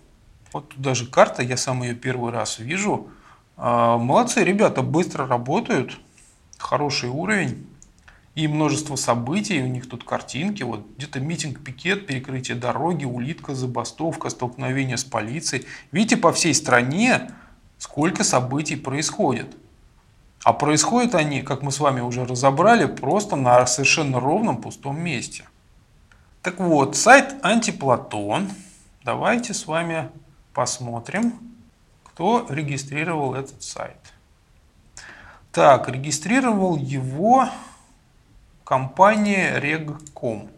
[0.54, 3.09] Вот тут даже карта, я сам ее первый раз вижу.
[3.59, 5.98] А, молодцы, ребята, быстро работают,
[6.57, 7.66] хороший уровень
[8.34, 9.61] и множество событий.
[9.61, 15.66] У них тут картинки, вот где-то митинг, пикет, перекрытие дороги, улитка, забастовка, столкновение с полицией.
[15.92, 17.30] Видите, по всей стране
[17.76, 19.54] сколько событий происходит.
[20.47, 25.42] А происходят они, как мы с вами уже разобрали, просто на совершенно ровном пустом месте.
[26.40, 28.53] Так вот, сайт Антиплатон.
[29.03, 30.09] Давайте с вами
[30.55, 31.34] посмотрим,
[32.05, 33.99] кто регистрировал этот сайт.
[35.51, 37.49] Так, регистрировал его
[38.62, 40.49] компания Regcom.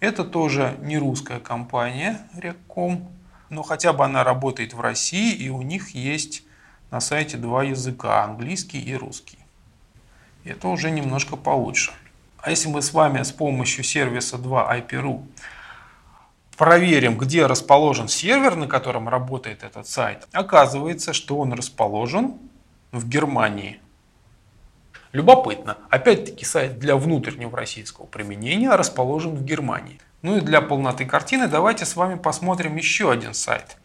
[0.00, 3.06] Это тоже не русская компания Regcom,
[3.48, 6.42] но хотя бы она работает в России и у них есть
[6.90, 9.35] на сайте два языка, английский и русский.
[10.46, 11.92] Это уже немножко получше.
[12.38, 15.26] А если мы с вами с помощью сервиса 2 IP.ru
[16.56, 22.38] проверим, где расположен сервер, на котором работает этот сайт, оказывается, что он расположен
[22.92, 23.80] в Германии.
[25.10, 25.78] Любопытно.
[25.90, 29.98] Опять-таки сайт для внутреннего российского применения расположен в Германии.
[30.22, 33.76] Ну и для полноты картины давайте с вами посмотрим еще один сайт.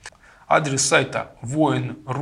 [0.48, 2.22] Адрес сайта voinru.com.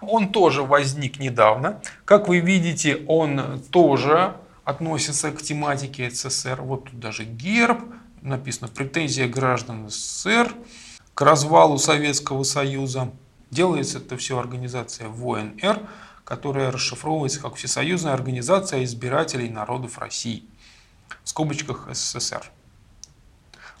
[0.00, 1.82] Он тоже возник недавно.
[2.04, 6.62] Как вы видите, он тоже относится к тематике СССР.
[6.62, 7.80] Вот тут даже герб,
[8.22, 10.54] написано «Претензия граждан СССР
[11.14, 13.10] к развалу Советского Союза».
[13.50, 15.80] Делается это все организация ВОНР,
[16.24, 20.44] которая расшифровывается как Всесоюзная организация избирателей народов России.
[21.24, 22.50] В скобочках СССР.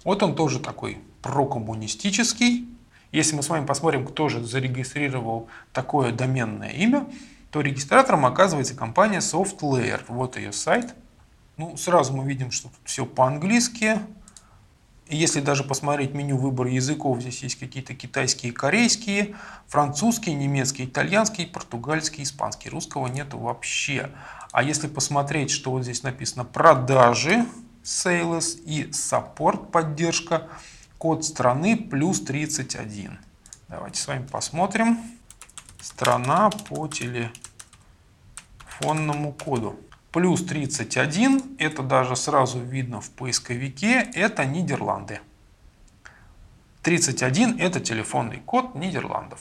[0.02, 2.66] Вот он тоже такой прокоммунистический.
[3.12, 7.06] Если мы с вами посмотрим, кто же зарегистрировал такое доменное имя,
[7.50, 10.02] то регистратором оказывается компания SoftLayer.
[10.08, 10.94] Вот ее сайт.
[11.56, 13.98] Ну, сразу мы видим, что тут все по-английски.
[15.08, 19.34] Если даже посмотреть меню выбор языков, здесь есть какие-то китайские, корейские,
[19.66, 22.70] французский, немецкий, итальянский, португальский, испанский.
[22.70, 24.10] Русского нету вообще.
[24.52, 27.44] А если посмотреть, что вот здесь написано продажи,
[27.82, 30.48] sales и support поддержка,
[31.00, 33.18] код страны плюс 31.
[33.68, 34.98] Давайте с вами посмотрим.
[35.80, 37.32] Страна по телефонному
[39.32, 39.80] коду
[40.12, 45.20] плюс 31, это даже сразу видно в поисковике, это Нидерланды.
[46.82, 49.40] 31 это телефонный код Нидерландов.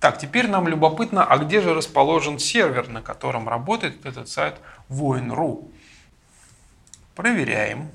[0.00, 5.72] Так, теперь нам любопытно, а где же расположен сервер, на котором работает этот сайт Voin.ru.
[7.14, 7.90] Проверяем.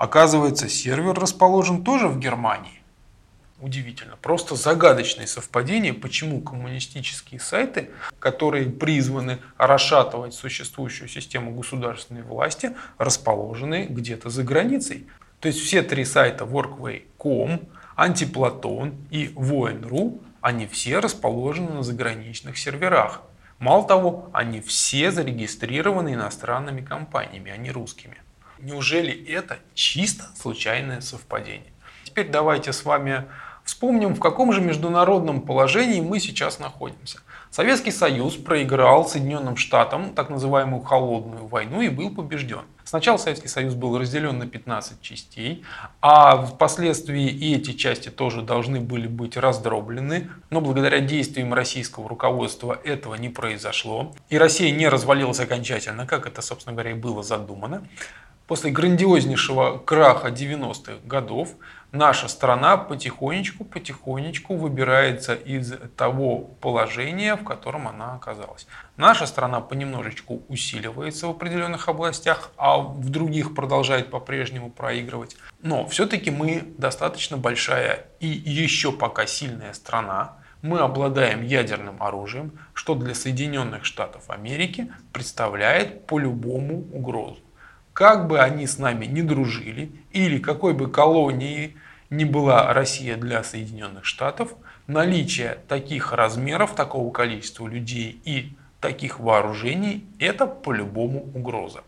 [0.00, 2.80] Оказывается, сервер расположен тоже в Германии.
[3.60, 4.16] Удивительно.
[4.16, 14.30] Просто загадочное совпадение, почему коммунистические сайты, которые призваны расшатывать существующую систему государственной власти, расположены где-то
[14.30, 15.06] за границей.
[15.38, 17.60] То есть все три сайта Workway.com,
[17.94, 23.20] Антиплатон и Voin.ru, они все расположены на заграничных серверах.
[23.58, 28.16] Мало того, они все зарегистрированы иностранными компаниями, а не русскими.
[28.62, 31.72] Неужели это чисто случайное совпадение?
[32.04, 33.26] Теперь давайте с вами
[33.70, 37.20] Вспомним, в каком же международном положении мы сейчас находимся.
[37.50, 42.62] Советский Союз проиграл Соединенным Штатам так называемую холодную войну и был побежден.
[42.84, 45.64] Сначала Советский Союз был разделен на 15 частей,
[46.00, 50.30] а впоследствии эти части тоже должны были быть раздроблены.
[50.50, 54.12] Но благодаря действиям российского руководства этого не произошло.
[54.28, 57.84] И Россия не развалилась окончательно, как это, собственно говоря, и было задумано.
[58.50, 61.50] После грандиознейшего краха 90-х годов
[61.92, 68.66] наша страна потихонечку-потихонечку выбирается из того положения, в котором она оказалась.
[68.96, 75.36] Наша страна понемножечку усиливается в определенных областях, а в других продолжает по-прежнему проигрывать.
[75.62, 82.96] Но все-таки мы достаточно большая и еще пока сильная страна, мы обладаем ядерным оружием, что
[82.96, 87.38] для Соединенных Штатов Америки представляет по-любому угрозу
[87.92, 91.76] как бы они с нами не дружили, или какой бы колонией
[92.08, 94.54] не была Россия для Соединенных Штатов,
[94.86, 101.82] наличие таких размеров, такого количества людей и таких вооружений– это по-любому угроза.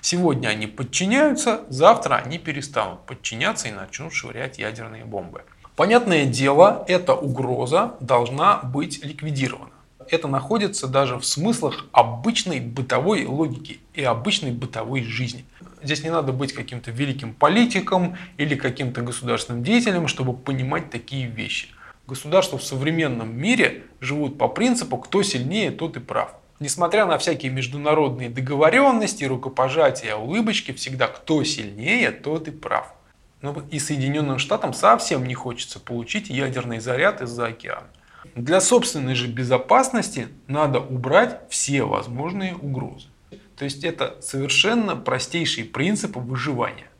[0.00, 5.42] Сегодня они подчиняются, завтра они перестанут подчиняться и начнут швырять ядерные бомбы.
[5.74, 9.75] Понятное дело, эта угроза должна быть ликвидирована
[10.10, 15.44] это находится даже в смыслах обычной бытовой логики и обычной бытовой жизни.
[15.82, 21.68] Здесь не надо быть каким-то великим политиком или каким-то государственным деятелем, чтобы понимать такие вещи.
[22.06, 26.34] Государства в современном мире живут по принципу «кто сильнее, тот и прав».
[26.58, 32.94] Несмотря на всякие международные договоренности, рукопожатия, улыбочки, всегда кто сильнее, тот и прав.
[33.42, 37.88] Но и Соединенным Штатам совсем не хочется получить ядерный заряд из-за океана.
[38.36, 43.08] Для собственной же безопасности надо убрать все возможные угрозы.
[43.56, 46.90] То есть это совершенно простейший принцип выживания.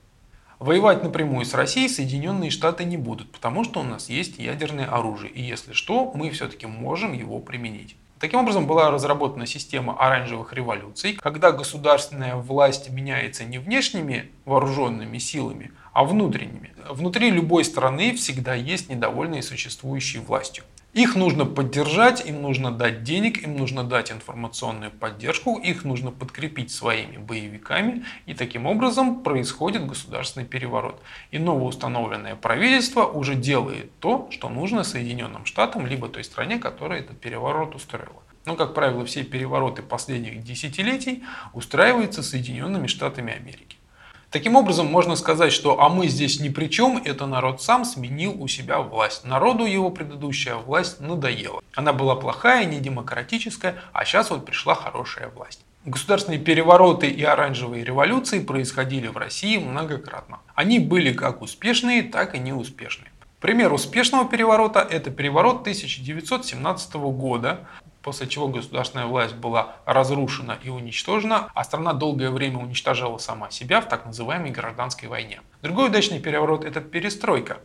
[0.61, 5.31] Воевать напрямую с Россией Соединенные Штаты не будут, потому что у нас есть ядерное оружие.
[5.31, 7.97] И если что, мы все-таки можем его применить.
[8.19, 15.73] Таким образом была разработана система оранжевых революций, когда государственная власть меняется не внешними вооруженными силами,
[15.93, 16.73] а внутренними.
[16.89, 20.65] Внутри любой страны всегда есть недовольные существующей властью.
[20.97, 26.71] Их нужно поддержать, им нужно дать денег, им нужно дать информационную поддержку, их нужно подкрепить
[26.71, 30.99] своими боевиками, и таким образом происходит государственный переворот.
[31.31, 37.21] И новоустановленное правительство уже делает то, что нужно Соединенным Штатам, либо той стране, которая этот
[37.21, 38.23] переворот устроила.
[38.47, 43.77] Но, как правило, все перевороты последних десятилетий устраиваются Соединенными Штатами Америки.
[44.31, 48.35] Таким образом, можно сказать, что «а мы здесь ни при чем, это народ сам сменил
[48.43, 49.25] у себя власть».
[49.25, 51.63] Народу его предыдущая власть надоела.
[51.75, 55.65] Она была плохая, недемократическая, а сейчас вот пришла хорошая власть.
[55.85, 60.41] Государственные перевороты и оранжевые революции происходили в России многократно.
[60.57, 63.13] Они были как успешные, так и неуспешные.
[63.39, 67.69] Пример успешного переворота– это переворот 1917 года,
[68.07, 73.81] после чего государственная власть была разрушена и уничтожена, а страна долгое время уничтожала сама себя
[73.81, 75.41] в так называемой гражданской войне.
[75.61, 77.59] Другой удачный переворот– это перестройка,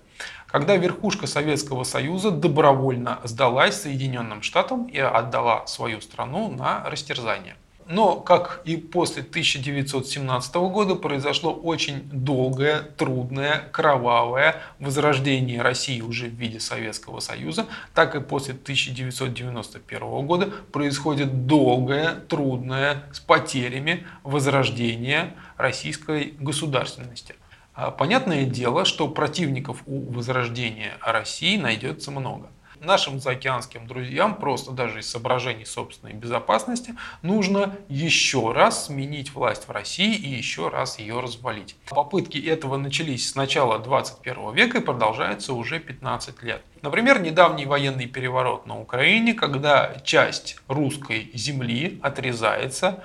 [0.48, 7.56] когда верхушка Советского Союза добровольно сдалась Соединенным Штатам и отдала свою страну на растерзание.
[7.92, 16.34] Но, как и после 1917 года, произошло очень долгое, трудное, кровавое возрождение России уже в
[16.34, 26.34] виде Советского Союза, так и после 1991 года происходит долгое, трудное, с потерями возрождение российской
[26.40, 27.36] государственности.
[27.74, 32.50] А понятное дело, что противников у возрождения России найдется много
[32.82, 39.72] нашим заокеанским друзьям просто даже из соображений собственной безопасности нужно еще раз сменить власть в
[39.72, 41.76] России и еще раз ее развалить.
[41.90, 46.64] Попытки этого начались с начала 21 века и продолжаются уже 15 лет.
[46.82, 53.04] Например, недавний военный переворот на Украине, когда часть русской земли отрезается,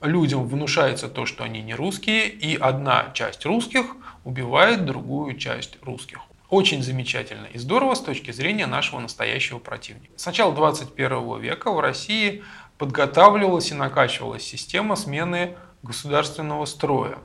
[0.00, 6.20] людям внушается то, что они не русские, и одна часть русских убивает другую часть русских.
[6.48, 10.12] Очень замечательно и здорово с точки зрения нашего настоящего противника.
[10.16, 12.44] С начала 21 века в России
[12.78, 17.18] подготавливалась и накачивалась система смены государственного строя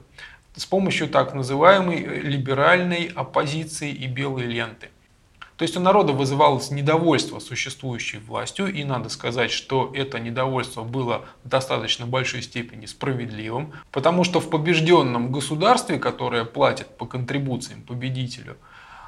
[0.56, 4.90] с помощью так называемой либеральной оппозиции и белой ленты.
[5.56, 11.26] То есть у народа вызывалось недовольство существующей властью, и надо сказать, что это недовольство было
[11.44, 18.58] в достаточно большой степени справедливым, потому что в побежденном государстве, которое платит по контрибуциям победителю,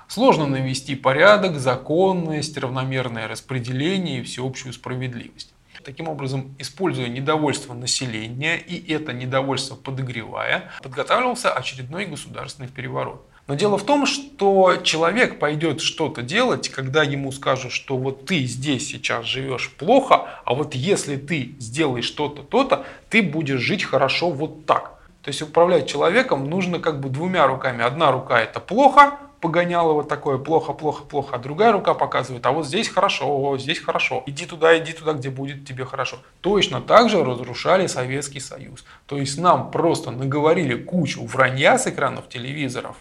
[0.08, 5.54] Сложно навести порядок, законность, равномерное распределение и всеобщую справедливость.
[5.84, 13.26] Таким образом, используя недовольство населения и это недовольство подогревая, подготавливался очередной государственный переворот.
[13.48, 18.46] Но дело в том, что человек пойдет что-то делать, когда ему скажут, что вот ты
[18.46, 24.30] здесь сейчас живешь плохо, а вот если ты сделаешь что-то, то-то, ты будешь жить хорошо
[24.30, 24.94] вот так.
[25.24, 27.84] То есть управлять человеком нужно как бы двумя руками.
[27.84, 32.54] Одна рука это плохо, погоняло вот такое плохо, плохо, плохо, а другая рука показывает, а
[32.54, 36.16] вот здесь хорошо, здесь хорошо, иди туда, иди туда, где будет тебе хорошо.
[36.40, 38.86] Точно так же разрушали Советский Союз.
[39.06, 42.96] То есть нам просто наговорили кучу вранья с экранов телевизоров,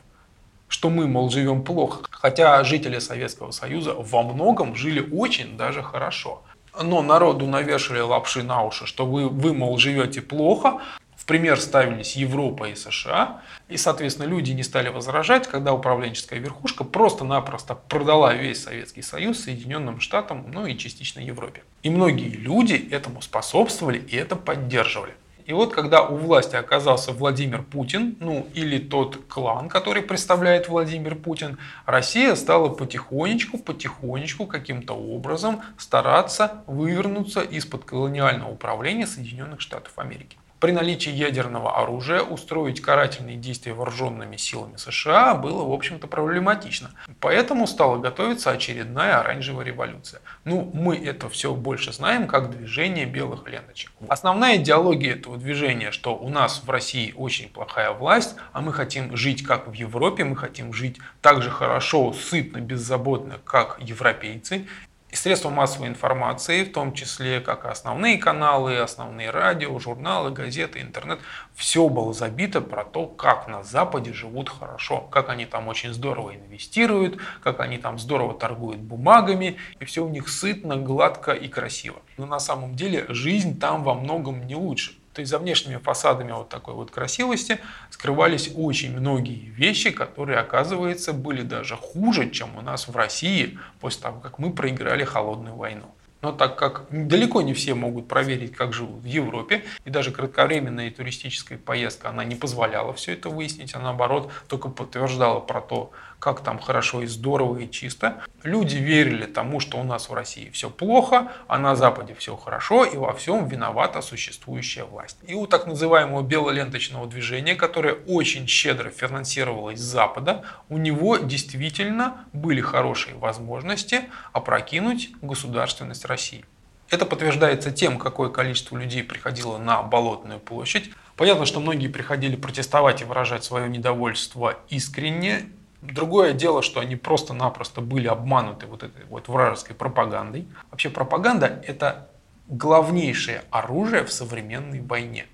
[0.66, 2.00] что мы, мол, живем плохо.
[2.10, 6.42] Хотя жители Советского Союза во многом жили очень даже хорошо.
[6.82, 10.80] Но народу навешали лапши на уши, что вы, вы мол, живете плохо,
[11.22, 16.82] в пример ставились Европа и США, и, соответственно, люди не стали возражать, когда управленческая верхушка
[16.82, 21.62] просто-напросто продала весь Советский Союз Соединенным Штатам, ну и частично Европе.
[21.84, 25.14] И многие люди этому способствовали и это поддерживали.
[25.46, 31.14] И вот когда у власти оказался Владимир Путин, ну или тот клан, который представляет Владимир
[31.14, 31.56] Путин,
[31.86, 40.70] Россия стала потихонечку, потихонечку каким-то образом стараться вывернуться из-под колониального управления Соединенных Штатов Америки при
[40.70, 46.92] наличии ядерного оружия устроить карательные действия вооруженными силами США было, в общем-то, проблематично.
[47.18, 50.20] Поэтому стала готовиться очередная оранжевая революция.
[50.44, 53.90] Ну, мы это все больше знаем как движение белых ленточек.
[54.06, 59.16] Основная идеология этого движения, что у нас в России очень плохая власть, а мы хотим
[59.16, 64.68] жить как в Европе, мы хотим жить так же хорошо, сытно, беззаботно, как европейцы.
[65.12, 71.20] И средства массовой информации, в том числе как основные каналы, основные радио, журналы, газеты, интернет,
[71.54, 76.34] все было забито про то, как на Западе живут хорошо, как они там очень здорово
[76.34, 82.00] инвестируют, как они там здорово торгуют бумагами, и все у них сытно, гладко и красиво.
[82.16, 84.94] Но на самом деле жизнь там во многом не лучше.
[85.12, 87.58] То есть за внешними фасадами вот такой вот красивости
[87.90, 94.02] скрывались очень многие вещи, которые, оказывается, были даже хуже, чем у нас в России после
[94.02, 95.94] того, как мы проиграли холодную войну.
[96.22, 100.90] Но так как далеко не все могут проверить, как живут в Европе, и даже кратковременная
[100.92, 105.90] туристическая поездка, она не позволяла все это выяснить, а наоборот только подтверждала про то,
[106.22, 108.22] как там хорошо и здорово и чисто.
[108.44, 112.84] Люди верили тому, что у нас в России все плохо, а на Западе все хорошо,
[112.84, 115.18] и во всем виновата существующая власть.
[115.26, 122.24] И у так называемого белоленточного движения, которое очень щедро финансировалось с Запада, у него действительно
[122.32, 124.02] были хорошие возможности
[124.32, 126.44] опрокинуть государственность России.
[126.88, 130.92] Это подтверждается тем, какое количество людей приходило на Болотную площадь.
[131.16, 135.50] Понятно, что многие приходили протестовать и выражать свое недовольство искренне.
[135.82, 140.46] Другое дело, что они просто-напросто были обмануты вот этой вот вражеской пропагандой.
[140.70, 142.08] Вообще пропаганда– это
[142.46, 145.26] главнейшее оружие в современной войне.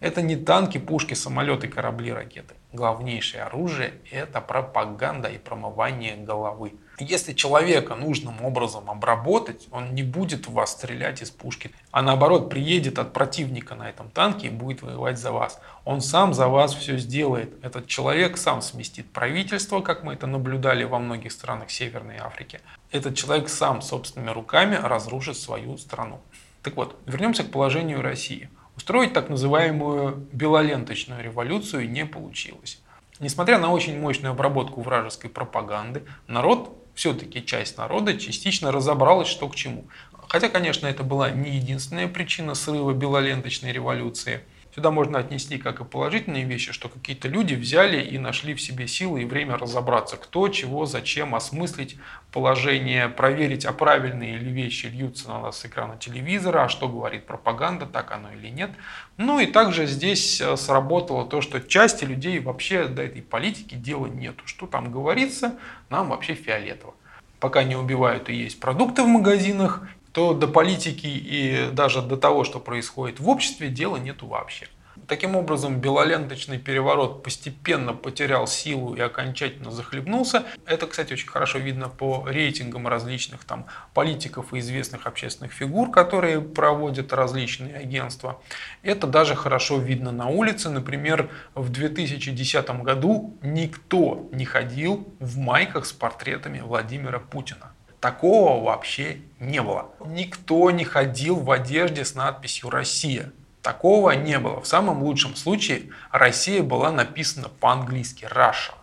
[0.00, 2.54] Это не танки, пушки, самолеты, корабли, ракеты.
[2.72, 6.72] Главнейшее оружие– это пропаганда и промывание головы.
[6.98, 12.50] Если человека нужным образом обработать, он не будет в вас стрелять из пушки, а наоборот
[12.50, 15.58] приедет от противника на этом танке и будет воевать за вас.
[15.84, 17.52] Он сам за вас все сделает.
[17.64, 22.60] Этот человек сам сместит правительство, как мы это наблюдали во многих странах Северной Африки.
[22.90, 26.20] Этот человек сам собственными руками разрушит свою страну.
[26.62, 28.50] Так вот, вернемся к положению России.
[28.76, 32.80] Устроить так называемую белоленточную революцию не получилось.
[33.18, 39.54] Несмотря на очень мощную обработку вражеской пропаганды, народ, все-таки часть народа, частично разобралась, что к
[39.54, 39.86] чему.
[40.28, 44.40] Хотя, конечно, это была не единственная причина срыва белоленточной революции–
[44.74, 48.88] Сюда можно отнести как и положительные вещи, что какие-то люди взяли и нашли в себе
[48.88, 51.98] силы и время разобраться, кто, чего, зачем, осмыслить
[52.32, 57.26] положение, проверить, а правильные ли вещи льются на нас с экрана телевизора, а что говорит
[57.26, 58.70] пропаганда, так оно или нет.
[59.18, 64.06] Ну и также здесь э, сработало то, что части людей вообще до этой политики дела
[64.06, 64.46] нету.
[64.46, 65.58] Что там говорится,
[65.90, 66.94] нам вообще фиолетово
[67.42, 69.82] пока не убивают и есть продукты в магазинах,
[70.12, 74.68] то до политики и даже до того, что происходит в обществе, дела нету вообще.
[75.08, 80.44] Таким образом, белоленточный переворот постепенно потерял силу и окончательно захлебнулся.
[80.66, 86.40] Это, кстати, очень хорошо видно по рейтингам различных там, политиков и известных общественных фигур, которые
[86.40, 88.40] проводят различные агентства.
[88.82, 90.68] Это даже хорошо видно на улице.
[90.68, 97.72] Например, в 2010 году никто не ходил в майках с портретами Владимира Путина.
[98.02, 99.92] Такого вообще не было.
[100.04, 103.30] Никто не ходил в одежде с надписью «Россия».
[103.62, 104.60] Такого не было.
[104.60, 108.74] В самом лучшем случае Россия была написана по-английски «Russia».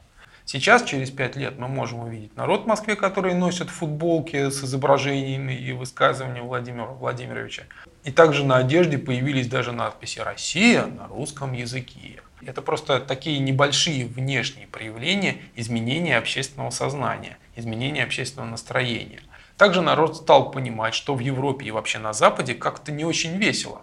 [0.45, 5.51] Сейчас, через пять лет, мы можем увидеть народ в Москве, который носит футболки с изображениями
[5.51, 7.63] и высказываниями Владимира Владимировича.
[8.05, 12.21] И также на одежде появились даже надписи «Россия» на русском языке.
[12.45, 19.21] Это просто такие небольшие внешние проявления изменения общественного сознания, изменения общественного настроения.
[19.57, 23.81] Также народ стал понимать, что в Европе и вообще на Западе как-то не очень весело.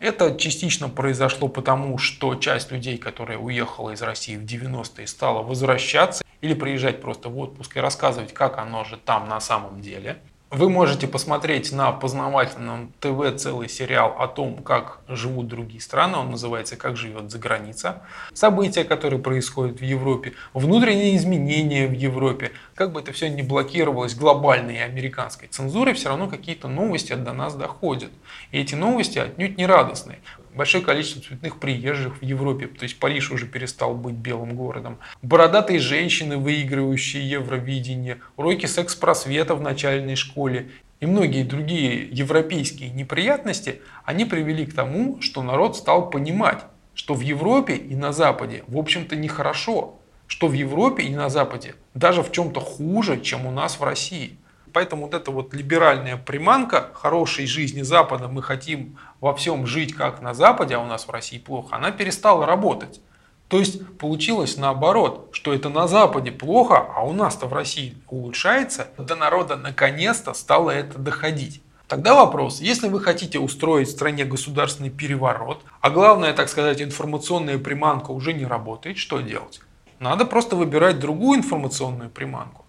[0.00, 6.22] Это частично произошло потому, что часть людей, которая уехала из России в 90-е, стала возвращаться
[6.40, 10.18] или приезжать просто в отпуск и рассказывать, как оно же там на самом деле.
[10.50, 16.16] Вы можете посмотреть на познавательном ТВ целый сериал о том, как живут другие страны.
[16.16, 18.00] Он называется «Как живет за граница».
[18.32, 22.52] События, которые происходят в Европе, внутренние изменения в Европе.
[22.74, 27.54] Как бы это все не блокировалось глобальной американской цензурой, все равно какие-то новости до нас
[27.54, 28.10] доходят.
[28.50, 30.20] И эти новости отнюдь не радостные
[30.54, 35.78] большое количество цветных приезжих в Европе, то есть Париж уже перестал быть белым городом, бородатые
[35.78, 40.70] женщины, выигрывающие Евровидение, уроки секс-просвета в начальной школе.
[41.00, 47.20] И многие другие европейские неприятности, они привели к тому, что народ стал понимать, что в
[47.20, 52.32] Европе и на Западе, в общем-то, нехорошо, что в Европе и на Западе даже в
[52.32, 54.37] чем-то хуже, чем у нас в России.
[54.72, 60.20] Поэтому вот эта вот либеральная приманка хорошей жизни Запада, мы хотим во всем жить как
[60.22, 63.00] на Западе, а у нас в России плохо, она перестала работать.
[63.48, 68.88] То есть получилось наоборот, что это на Западе плохо, а у нас-то в России улучшается.
[68.98, 71.62] До народа наконец-то стало это доходить.
[71.88, 77.58] Тогда вопрос, если вы хотите устроить в стране государственный переворот, а главное, так сказать, информационная
[77.58, 79.62] приманка уже не работает, что делать?
[79.98, 82.66] Надо просто выбирать другую информационную приманку.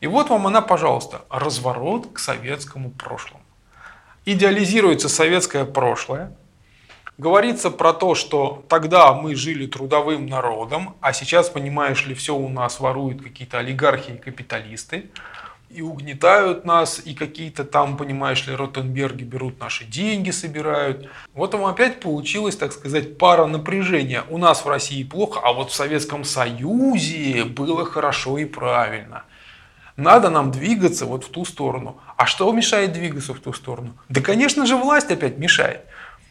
[0.00, 3.42] И вот вам она, пожалуйста, разворот к советскому прошлому.
[4.24, 6.32] Идеализируется советское прошлое,
[7.16, 12.48] говорится про то, что тогда мы жили трудовым народом, а сейчас, понимаешь ли, все у
[12.48, 15.10] нас воруют какие-то олигархи и капиталисты,
[15.68, 21.10] и угнетают нас, и какие-то там, понимаешь ли, Ротенберги берут наши деньги, собирают.
[21.34, 24.22] Вот там опять получилось, так сказать, пара напряжения.
[24.30, 29.24] У нас в России плохо, а вот в Советском Союзе было хорошо и правильно–
[29.98, 31.98] надо нам двигаться вот в ту сторону.
[32.16, 33.94] А что мешает двигаться в ту сторону?
[34.08, 35.84] Да, конечно же, власть опять мешает.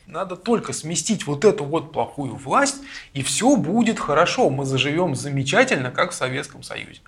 [0.06, 2.78] Надо только сместить вот эту вот плохую власть,
[3.12, 4.50] и все будет хорошо.
[4.50, 7.02] Мы заживем замечательно, как в Советском Союзе.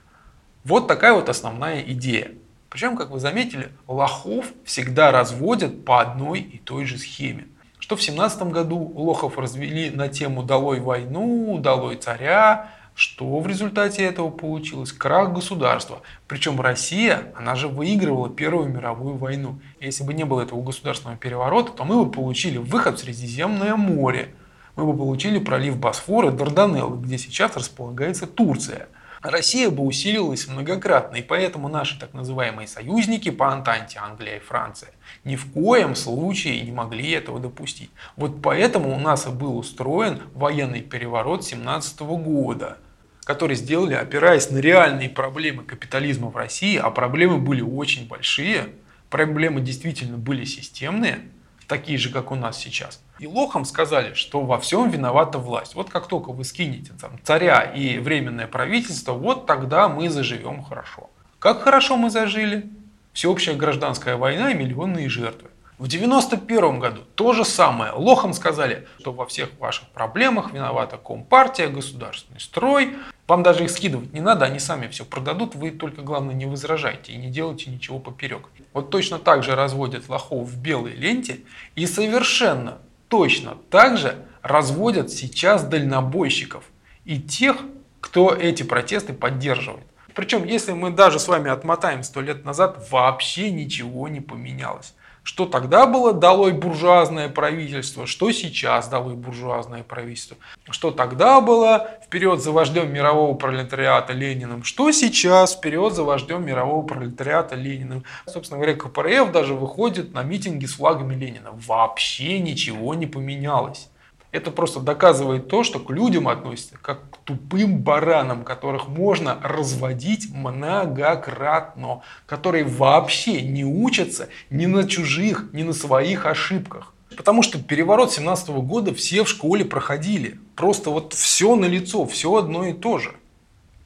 [0.65, 2.33] Вот такая вот основная идея.
[2.69, 7.47] Причем, как вы заметили, лохов всегда разводят по одной и той же схеме.
[7.79, 12.69] Что в 17 году лохов развели на тему «Долой войну», «Долой царя»,
[12.99, 14.91] Что в результате этого получилось?
[14.91, 16.01] Крах государства.
[16.27, 19.61] Причем Россия, она же выигрывала Первую мировую войну.
[19.79, 24.35] Если бы не было этого государственного переворота, то мы бы получили выход в Средиземное море.
[24.75, 28.89] Мы бы получили пролив Босфора и Дарданеллы, где сейчас располагается Турция.
[29.21, 34.91] Россия бы усилилась многократно, и поэтому наши так называемые союзники по Антанте, Англия и Франция,
[35.23, 37.91] ни в коем случае не могли этого допустить.
[38.17, 42.77] Вот поэтому у нас и был устроен военный переворот 17 года–
[43.29, 48.69] которые сделали, опираясь на реальные проблемы капитализма в России, а проблемы были очень большие,
[49.11, 51.19] проблемы действительно были системные,
[51.67, 53.03] такие же, как у нас сейчас.
[53.19, 55.75] И лохам сказали, что во всем виновата власть.
[55.75, 61.11] Вот как только вы скинете там, царя и временное правительство, вот тогда мы заживем хорошо.
[61.37, 62.67] Как хорошо мы зажили?
[63.13, 65.51] Всеобщая гражданская война и миллионные жертвы.
[65.77, 67.93] В 91 году то же самое.
[67.93, 72.97] Лохам сказали, что во всех ваших проблемах виновата Компартия, государственный строй.
[73.29, 75.53] Вам даже их скидывать не надо, они сами все продадут.
[75.53, 78.47] Вы только, главное, не возражайте и не делайте ничего поперек.
[78.73, 81.41] Вот точно так же разводят лохов в белой ленте.
[81.75, 86.63] И совершенно точно так же разводят сейчас дальнобойщиков
[87.05, 87.57] и тех,
[88.01, 89.85] кто эти протесты поддерживает.
[90.15, 94.95] Причем, если мы даже с вами отмотаем сто лет назад, вообще ничего не поменялось.
[95.29, 100.37] Что тогда было долой буржуазное правительство, что сейчас долой буржуазное правительство.
[100.71, 106.83] Что тогда было вперед за вождем мирового пролетариата Лениным, что сейчас вперед за вождем мирового
[106.83, 108.05] пролетариата Лениным.
[108.25, 111.51] Собственно говоря, КПРФ даже выходит на митинги с флагами Ленина.
[111.53, 113.87] Вообще ничего не поменялось.
[114.31, 120.31] Это просто доказывает то, что к людям относятся как к тупым баранам, которых можно разводить
[120.31, 126.93] многократно, которые вообще не учатся ни на чужих, ни на своих ошибках.
[127.17, 130.39] Потому что переворот 17 года все в школе проходили.
[130.55, 133.13] Просто вот все на лицо, все одно и то же.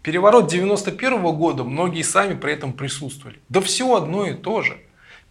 [0.02, 3.40] Переворот 91 года многие сами при этом присутствовали.
[3.48, 4.78] Да все одно и то же.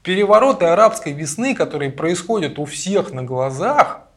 [0.03, 4.09] Перевороты арабской весны, которые происходят у всех на глазах,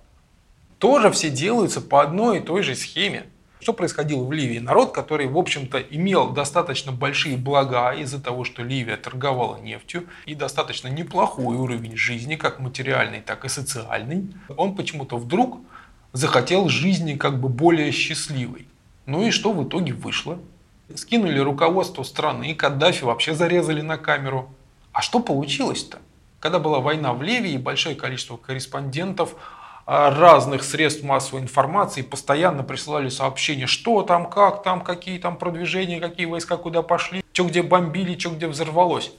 [0.79, 3.25] тоже все делаются по одной и той же схеме.
[3.59, 4.59] Что происходило в Ливии?
[4.59, 10.35] Народ, который, в общем-то, имел достаточно большие блага из-за того, что Ливия торговала нефтью и
[10.35, 15.59] достаточно неплохой уровень жизни, как материальный, так и социальный, он почему-то вдруг
[16.13, 18.67] захотел жизни как бы более счастливой.
[19.05, 20.37] Ну и что в итоге вышло?
[20.93, 24.53] Скинули руководство страны, Каддафи вообще зарезали на камеру.
[24.91, 25.99] А что получилось-то?
[26.39, 29.35] Когда была война в Ливии, большое количество корреспондентов
[29.85, 36.25] разных средств массовой информации постоянно присылали сообщения, что там, как там, какие там продвижения, какие
[36.25, 39.11] войска куда пошли, что где бомбили, что где взорвалось.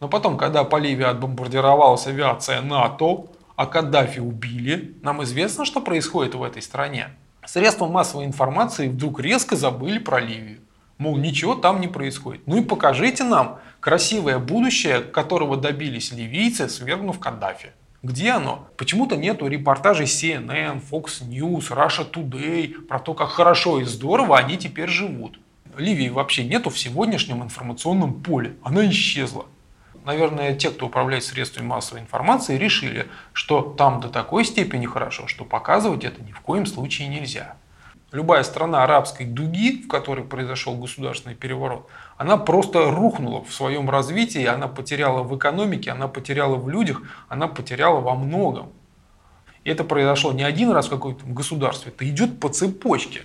[0.00, 3.26] Но потом, когда по Ливии отбомбардировалась авиация НАТО,
[3.56, 7.10] а Каддафи убили, нам известно, что происходит в этой стране.
[7.44, 10.60] Средства массовой информации вдруг резко забыли про Ливию.
[10.98, 12.42] Мол, ничего там не происходит.
[12.46, 17.72] Ну и покажите нам красивое будущее, которого добились ливийцы, свергнув Каддафи.
[18.04, 18.68] Где оно?
[18.76, 24.56] Почему-то нету репортажей CNN, Fox News, Russia Today про то, как хорошо и здорово они
[24.56, 25.40] теперь живут.
[25.76, 28.54] Ливии вообще нету в сегодняшнем информационном поле.
[28.62, 29.46] Она исчезла.
[30.04, 35.44] Наверное, те, кто управляет средствами массовой информации, решили, что там до такой степени хорошо, что
[35.44, 37.56] показывать это ни в коем случае нельзя.
[38.12, 41.88] Любая страна арабской дуги, в которой произошел государственный переворот,
[42.18, 47.48] она просто рухнула в своем развитии, она потеряла в экономике, она потеряла в людях, она
[47.48, 48.70] потеряла во многом.
[49.64, 53.22] И это произошло не один раз в каком-то государстве, это идет по цепочке.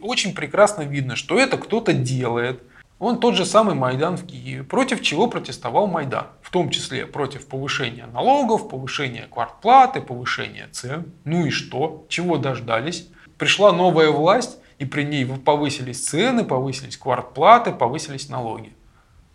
[0.00, 2.62] Очень прекрасно видно, что это кто-то делает.
[2.98, 4.64] Он тот же самый Майдан в Киеве.
[4.64, 6.26] Против чего протестовал Майдан?
[6.42, 11.12] В том числе против повышения налогов, повышения квартплаты, повышения цен.
[11.24, 12.04] Ну и что?
[12.08, 13.08] Чего дождались?
[13.38, 18.72] пришла новая власть, и при ней повысились цены, повысились квартплаты, повысились налоги.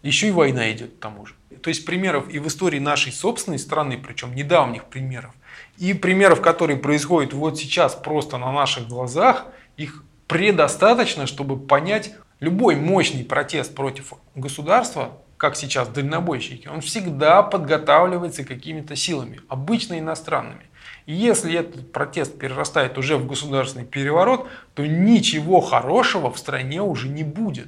[0.02, 1.36] Еще и война идет к тому же.
[1.62, 5.34] То есть примеров и в истории нашей собственной страны, причем недавних примеров,
[5.78, 9.46] и примеров, которые происходят вот сейчас просто на наших глазах,
[9.78, 18.44] их предостаточно, чтобы понять любой мощный протест против государства, как сейчас дальнобойщики, он всегда подготавливается
[18.44, 20.70] какими-то силами, обычно иностранными.
[21.06, 27.24] Если этот протест перерастает уже в государственный переворот, то ничего хорошего в стране уже не
[27.24, 27.68] будет.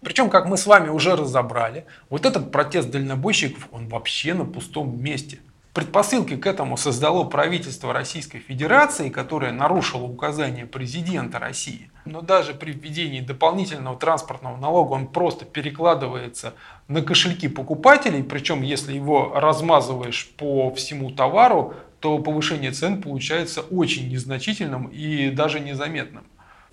[0.00, 5.02] Причем, как мы с вами уже разобрали, вот этот протест дальнобойщиков, он вообще на пустом
[5.02, 5.40] месте.
[5.74, 11.90] Предпосылки к этому создало правительство Российской Федерации, которое нарушило указания президента России.
[12.04, 16.54] Но даже при введении дополнительного транспортного налога он просто перекладывается
[16.88, 24.08] на кошельки покупателей, причем если его размазываешь по всему товару, то повышение цен получается очень
[24.10, 26.24] незначительным и даже незаметным.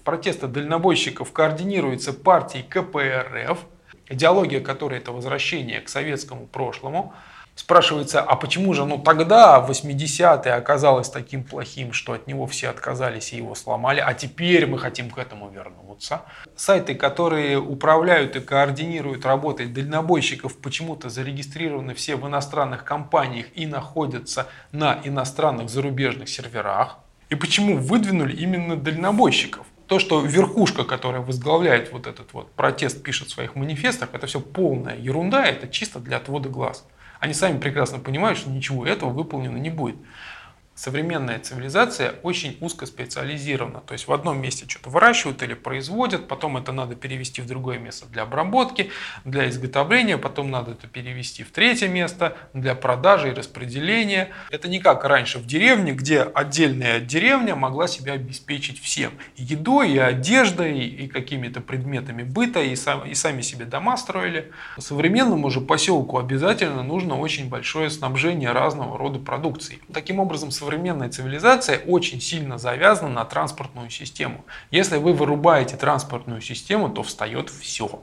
[0.03, 3.59] Протесты дальнобойщиков координируются партией КПРФ,
[4.07, 7.13] идеология которой это возвращение к советскому прошлому–
[7.55, 13.31] Спрашивается, а почему же ну тогда, 80-е, оказалось таким плохим, что от него все отказались
[13.31, 16.23] и его сломали, а теперь мы хотим к этому вернуться.
[16.57, 24.47] Сайты, которые управляют и координируют работой дальнобойщиков, почему-то зарегистрированы все в иностранных компаниях и находятся
[24.73, 26.97] на иностранных зарубежных серверах.
[27.29, 29.65] И почему выдвинули именно дальнобойщиков?
[29.87, 34.39] то, что верхушка, которая возглавляет вот этот вот протест, пишет в своих манифестах, это все
[34.39, 36.85] полная ерунда, это чисто для отвода глаз.
[37.19, 39.95] Они сами прекрасно понимают, что ничего этого выполнено не будет
[40.75, 43.79] современная цивилизация очень узко специализирована.
[43.79, 47.79] То есть в одном месте что-то выращивают или производят, потом это надо перевести в другое
[47.79, 48.91] место для обработки,
[49.23, 54.29] для изготовления, потом надо это перевести в третье место для продажи и распределения.
[54.51, 59.13] Это не как раньше в деревне, где отдельная деревня могла себя обеспечить всем.
[59.37, 64.51] И едой, и одеждой, и какими-то предметами быта, и, сам, и сами себе дома строили.
[64.77, 69.79] Современному же поселку обязательно нужно очень большое снабжение разного рода продукции.
[69.93, 74.45] Таким образом, современная цивилизация очень сильно завязана на транспортную систему.
[74.71, 78.01] Если вы вырубаете транспортную систему, то встает все.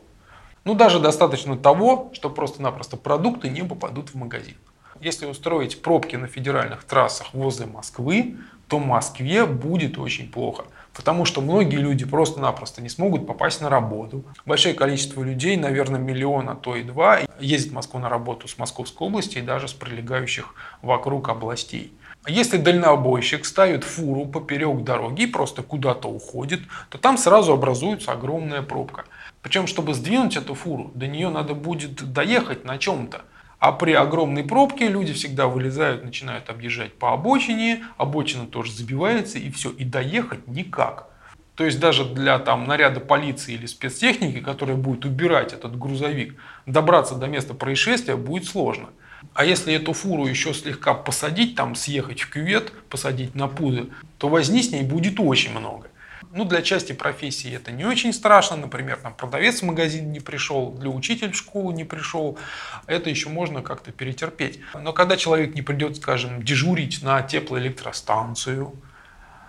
[0.65, 4.55] Ну даже достаточно того, что просто-напросто продукты не попадут в магазин.
[5.01, 8.37] Если устроить пробки на федеральных трассах возле Москвы,
[8.69, 10.65] то Москве будет очень плохо.
[10.95, 14.25] Потому что многие люди просто-напросто не смогут попасть на работу.
[14.47, 18.57] Большое количество людей, наверное, миллион, а то и два, ездит в Москву на работу с
[18.57, 21.93] Московской области и даже с прилегающих вокруг областей.
[22.29, 28.63] Если дальнобойщик ставит фуру поперек дороги и просто куда-то уходит, то там сразу образуется огромная
[28.63, 29.07] пробка.
[29.43, 33.23] Причем, чтобы сдвинуть эту фуру, до нее надо будет доехать на чем-то.
[33.59, 39.51] А при огромной пробке люди всегда вылезают, начинают объезжать по обочине, обочина тоже забивается и
[39.51, 41.09] все, и доехать никак.
[41.57, 47.17] То есть даже для там, наряда полиции или спецтехники, которая будет убирать этот грузовик, добраться
[47.17, 48.91] до места происшествия будет сложно.
[49.35, 53.89] А если эту фуру еще слегка посадить, там съехать в кювет, посадить на пуды,
[54.19, 55.89] то возни с ней будет очень много.
[56.35, 58.57] Ну, для части профессии это не очень страшно.
[58.57, 62.39] Например, там продавец в магазин не пришел, для учителя в школу не пришел.
[62.87, 64.61] Это еще можно как-то перетерпеть.
[64.75, 68.75] Но когда человек не придет, скажем, дежурить на теплоэлектростанцию,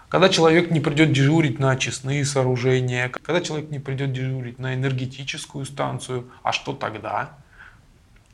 [0.10, 5.66] когда человек не придет дежурить на очистные сооружения, когда человек не придет дежурить на энергетическую
[5.66, 7.38] станцию, а что тогда?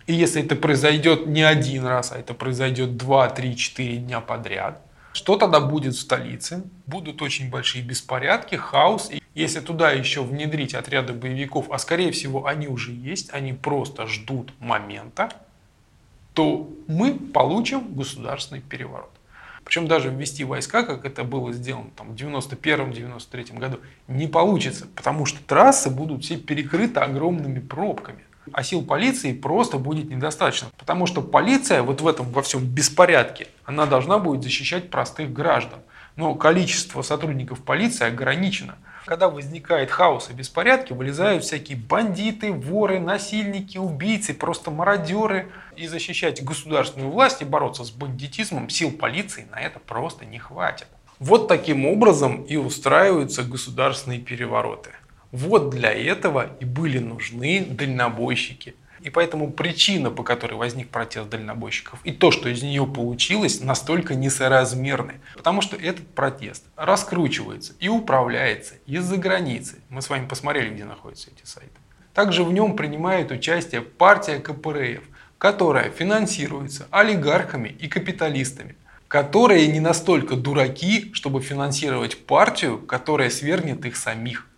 [0.10, 4.82] И если это произойдет не один раз, а это произойдет 2, 3, 4 дня подряд,
[5.14, 6.64] что тогда будет в столице?
[6.88, 9.12] Будут очень большие беспорядки, хаос.
[9.12, 14.08] И если туда еще внедрить отряды боевиков, а скорее всего они уже есть, они просто
[14.08, 15.30] ждут момента,
[16.34, 19.12] то мы получим государственный переворот.
[19.64, 23.78] Причем даже ввести войска, как это было сделано там, в 91-93 году,
[24.08, 28.24] не получится, потому что трассы будут все перекрыты огромными пробками
[28.54, 30.70] а сил полиции просто будет недостаточно.
[30.78, 35.80] Потому что полиция вот в этом во всем беспорядке, она должна будет защищать простых граждан.
[36.16, 38.76] Но количество сотрудников полиции ограничено.
[39.06, 45.52] Когда возникает хаос и беспорядки, вылезают всякие бандиты, воры, насильники, убийцы, просто мародеры.
[45.78, 50.88] И защищать государственную власть и бороться с бандитизмом сил полиции на это просто не хватит.
[51.20, 54.92] Вот таким образом и устраиваются государственные перевороты.
[55.32, 58.76] Вот для этого и были нужны дальнобойщики.
[59.02, 64.16] И поэтому причина, по которой возник протест дальнобойщиков, и то, что из нее получилось, настолько
[64.16, 65.22] несоразмерны.
[65.36, 69.78] Потому что этот протест раскручивается и управляется из-за границы.
[69.90, 71.72] Мы с вами посмотрели, где находятся эти сайты.
[72.14, 75.04] Также в нем принимает участие партия КПРФ,
[75.38, 78.76] которая финансируется олигархами и капиталистами,
[79.08, 84.49] которые не настолько дураки, чтобы финансировать партию, которая свергнет их самих.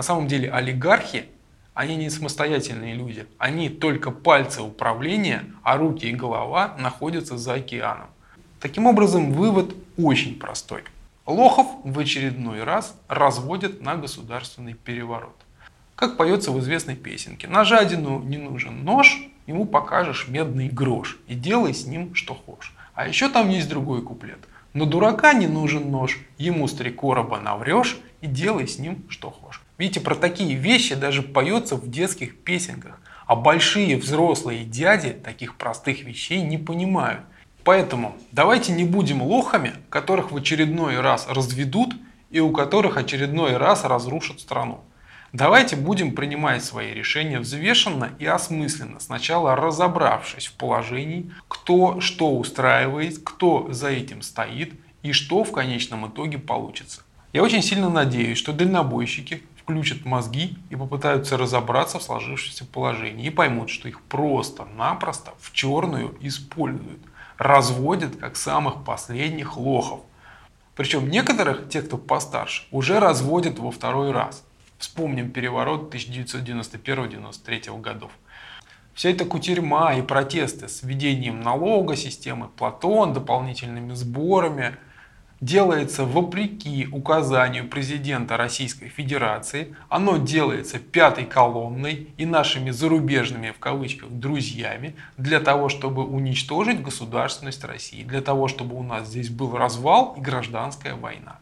[0.00, 1.26] На самом деле олигархи,
[1.74, 3.26] они не самостоятельные люди.
[3.36, 8.06] Они только пальцы управления, а руки и голова находятся за океаном.
[8.60, 10.84] Таким образом, вывод очень простой.
[11.26, 15.36] Лохов в очередной раз разводят на государственный переворот.
[15.96, 17.46] Как поется в известной песенке.
[17.46, 22.74] На жадину не нужен нож, ему покажешь медный грош и делай с ним что хочешь.
[22.94, 24.38] А еще там есть другой куплет.
[24.72, 29.30] Но дурака не нужен нож, ему с три короба наврешь и делай с ним что
[29.30, 29.60] хочешь.
[29.80, 33.00] Видите, про такие вещи даже поется в детских песенках.
[33.24, 37.22] А большие взрослые дяди таких простых вещей не понимают.
[37.64, 41.94] Поэтому давайте не будем лохами, которых в очередной раз разведут
[42.28, 44.84] и у которых очередной раз разрушат страну.
[45.32, 53.20] Давайте будем принимать свои решения взвешенно и осмысленно, сначала разобравшись в положении, кто что устраивает,
[53.24, 57.00] кто за этим стоит и что в конечном итоге получится.
[57.32, 63.30] Я очень сильно надеюсь, что дальнобойщики включат мозги и попытаются разобраться в сложившемся положении и
[63.30, 67.00] поймут, что их просто-напросто в черную используют,
[67.38, 70.00] разводят как самых последних лохов.
[70.76, 74.44] Причем некоторых, тех, кто постарше, уже разводят во второй раз.
[74.78, 78.12] Вспомним переворот 1991-1993 годов.
[78.94, 84.76] Вся эта кутерьма и протесты с введением налога, системы Платон, дополнительными сборами–
[85.40, 94.10] делается вопреки указанию президента Российской Федерации, оно делается пятой колонной и нашими зарубежными в кавычках
[94.10, 100.14] друзьями для того, чтобы уничтожить государственность России, для того, чтобы у нас здесь был развал
[100.18, 101.38] и гражданская война.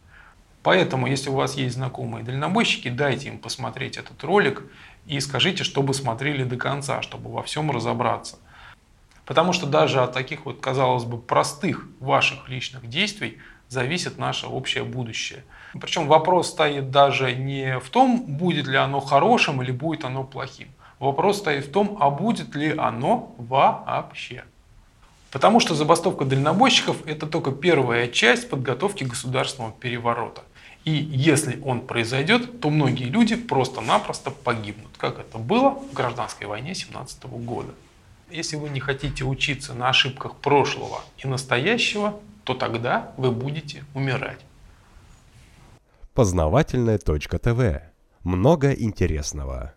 [0.62, 4.64] Поэтому, если у вас есть знакомые дальнобойщики, дайте им посмотреть этот ролик
[5.06, 8.38] и скажите, чтобы смотрели до конца, чтобы во всем разобраться.
[9.24, 13.38] Потому что даже от таких вот, казалось бы, простых ваших личных действий
[13.68, 15.44] зависит наше общее будущее.
[15.80, 20.68] Причем вопрос стоит даже не в том, будет ли оно хорошим или будет оно плохим.
[20.98, 24.44] Вопрос стоит в том, а будет ли оно вообще.
[25.30, 30.42] Потому что забастовка дальнобойщиков– это только первая часть подготовки государственного переворота.
[30.84, 36.74] И если он произойдет, то многие люди просто-напросто погибнут, как это было в гражданской войне
[36.74, 37.74] 17 года.
[38.30, 42.18] Если вы не хотите учиться на ошибках прошлого и настоящего,
[42.48, 44.40] то тогда вы будете умирать.
[46.14, 47.82] Познавательная точка ТВ.
[48.24, 49.74] Много интересного.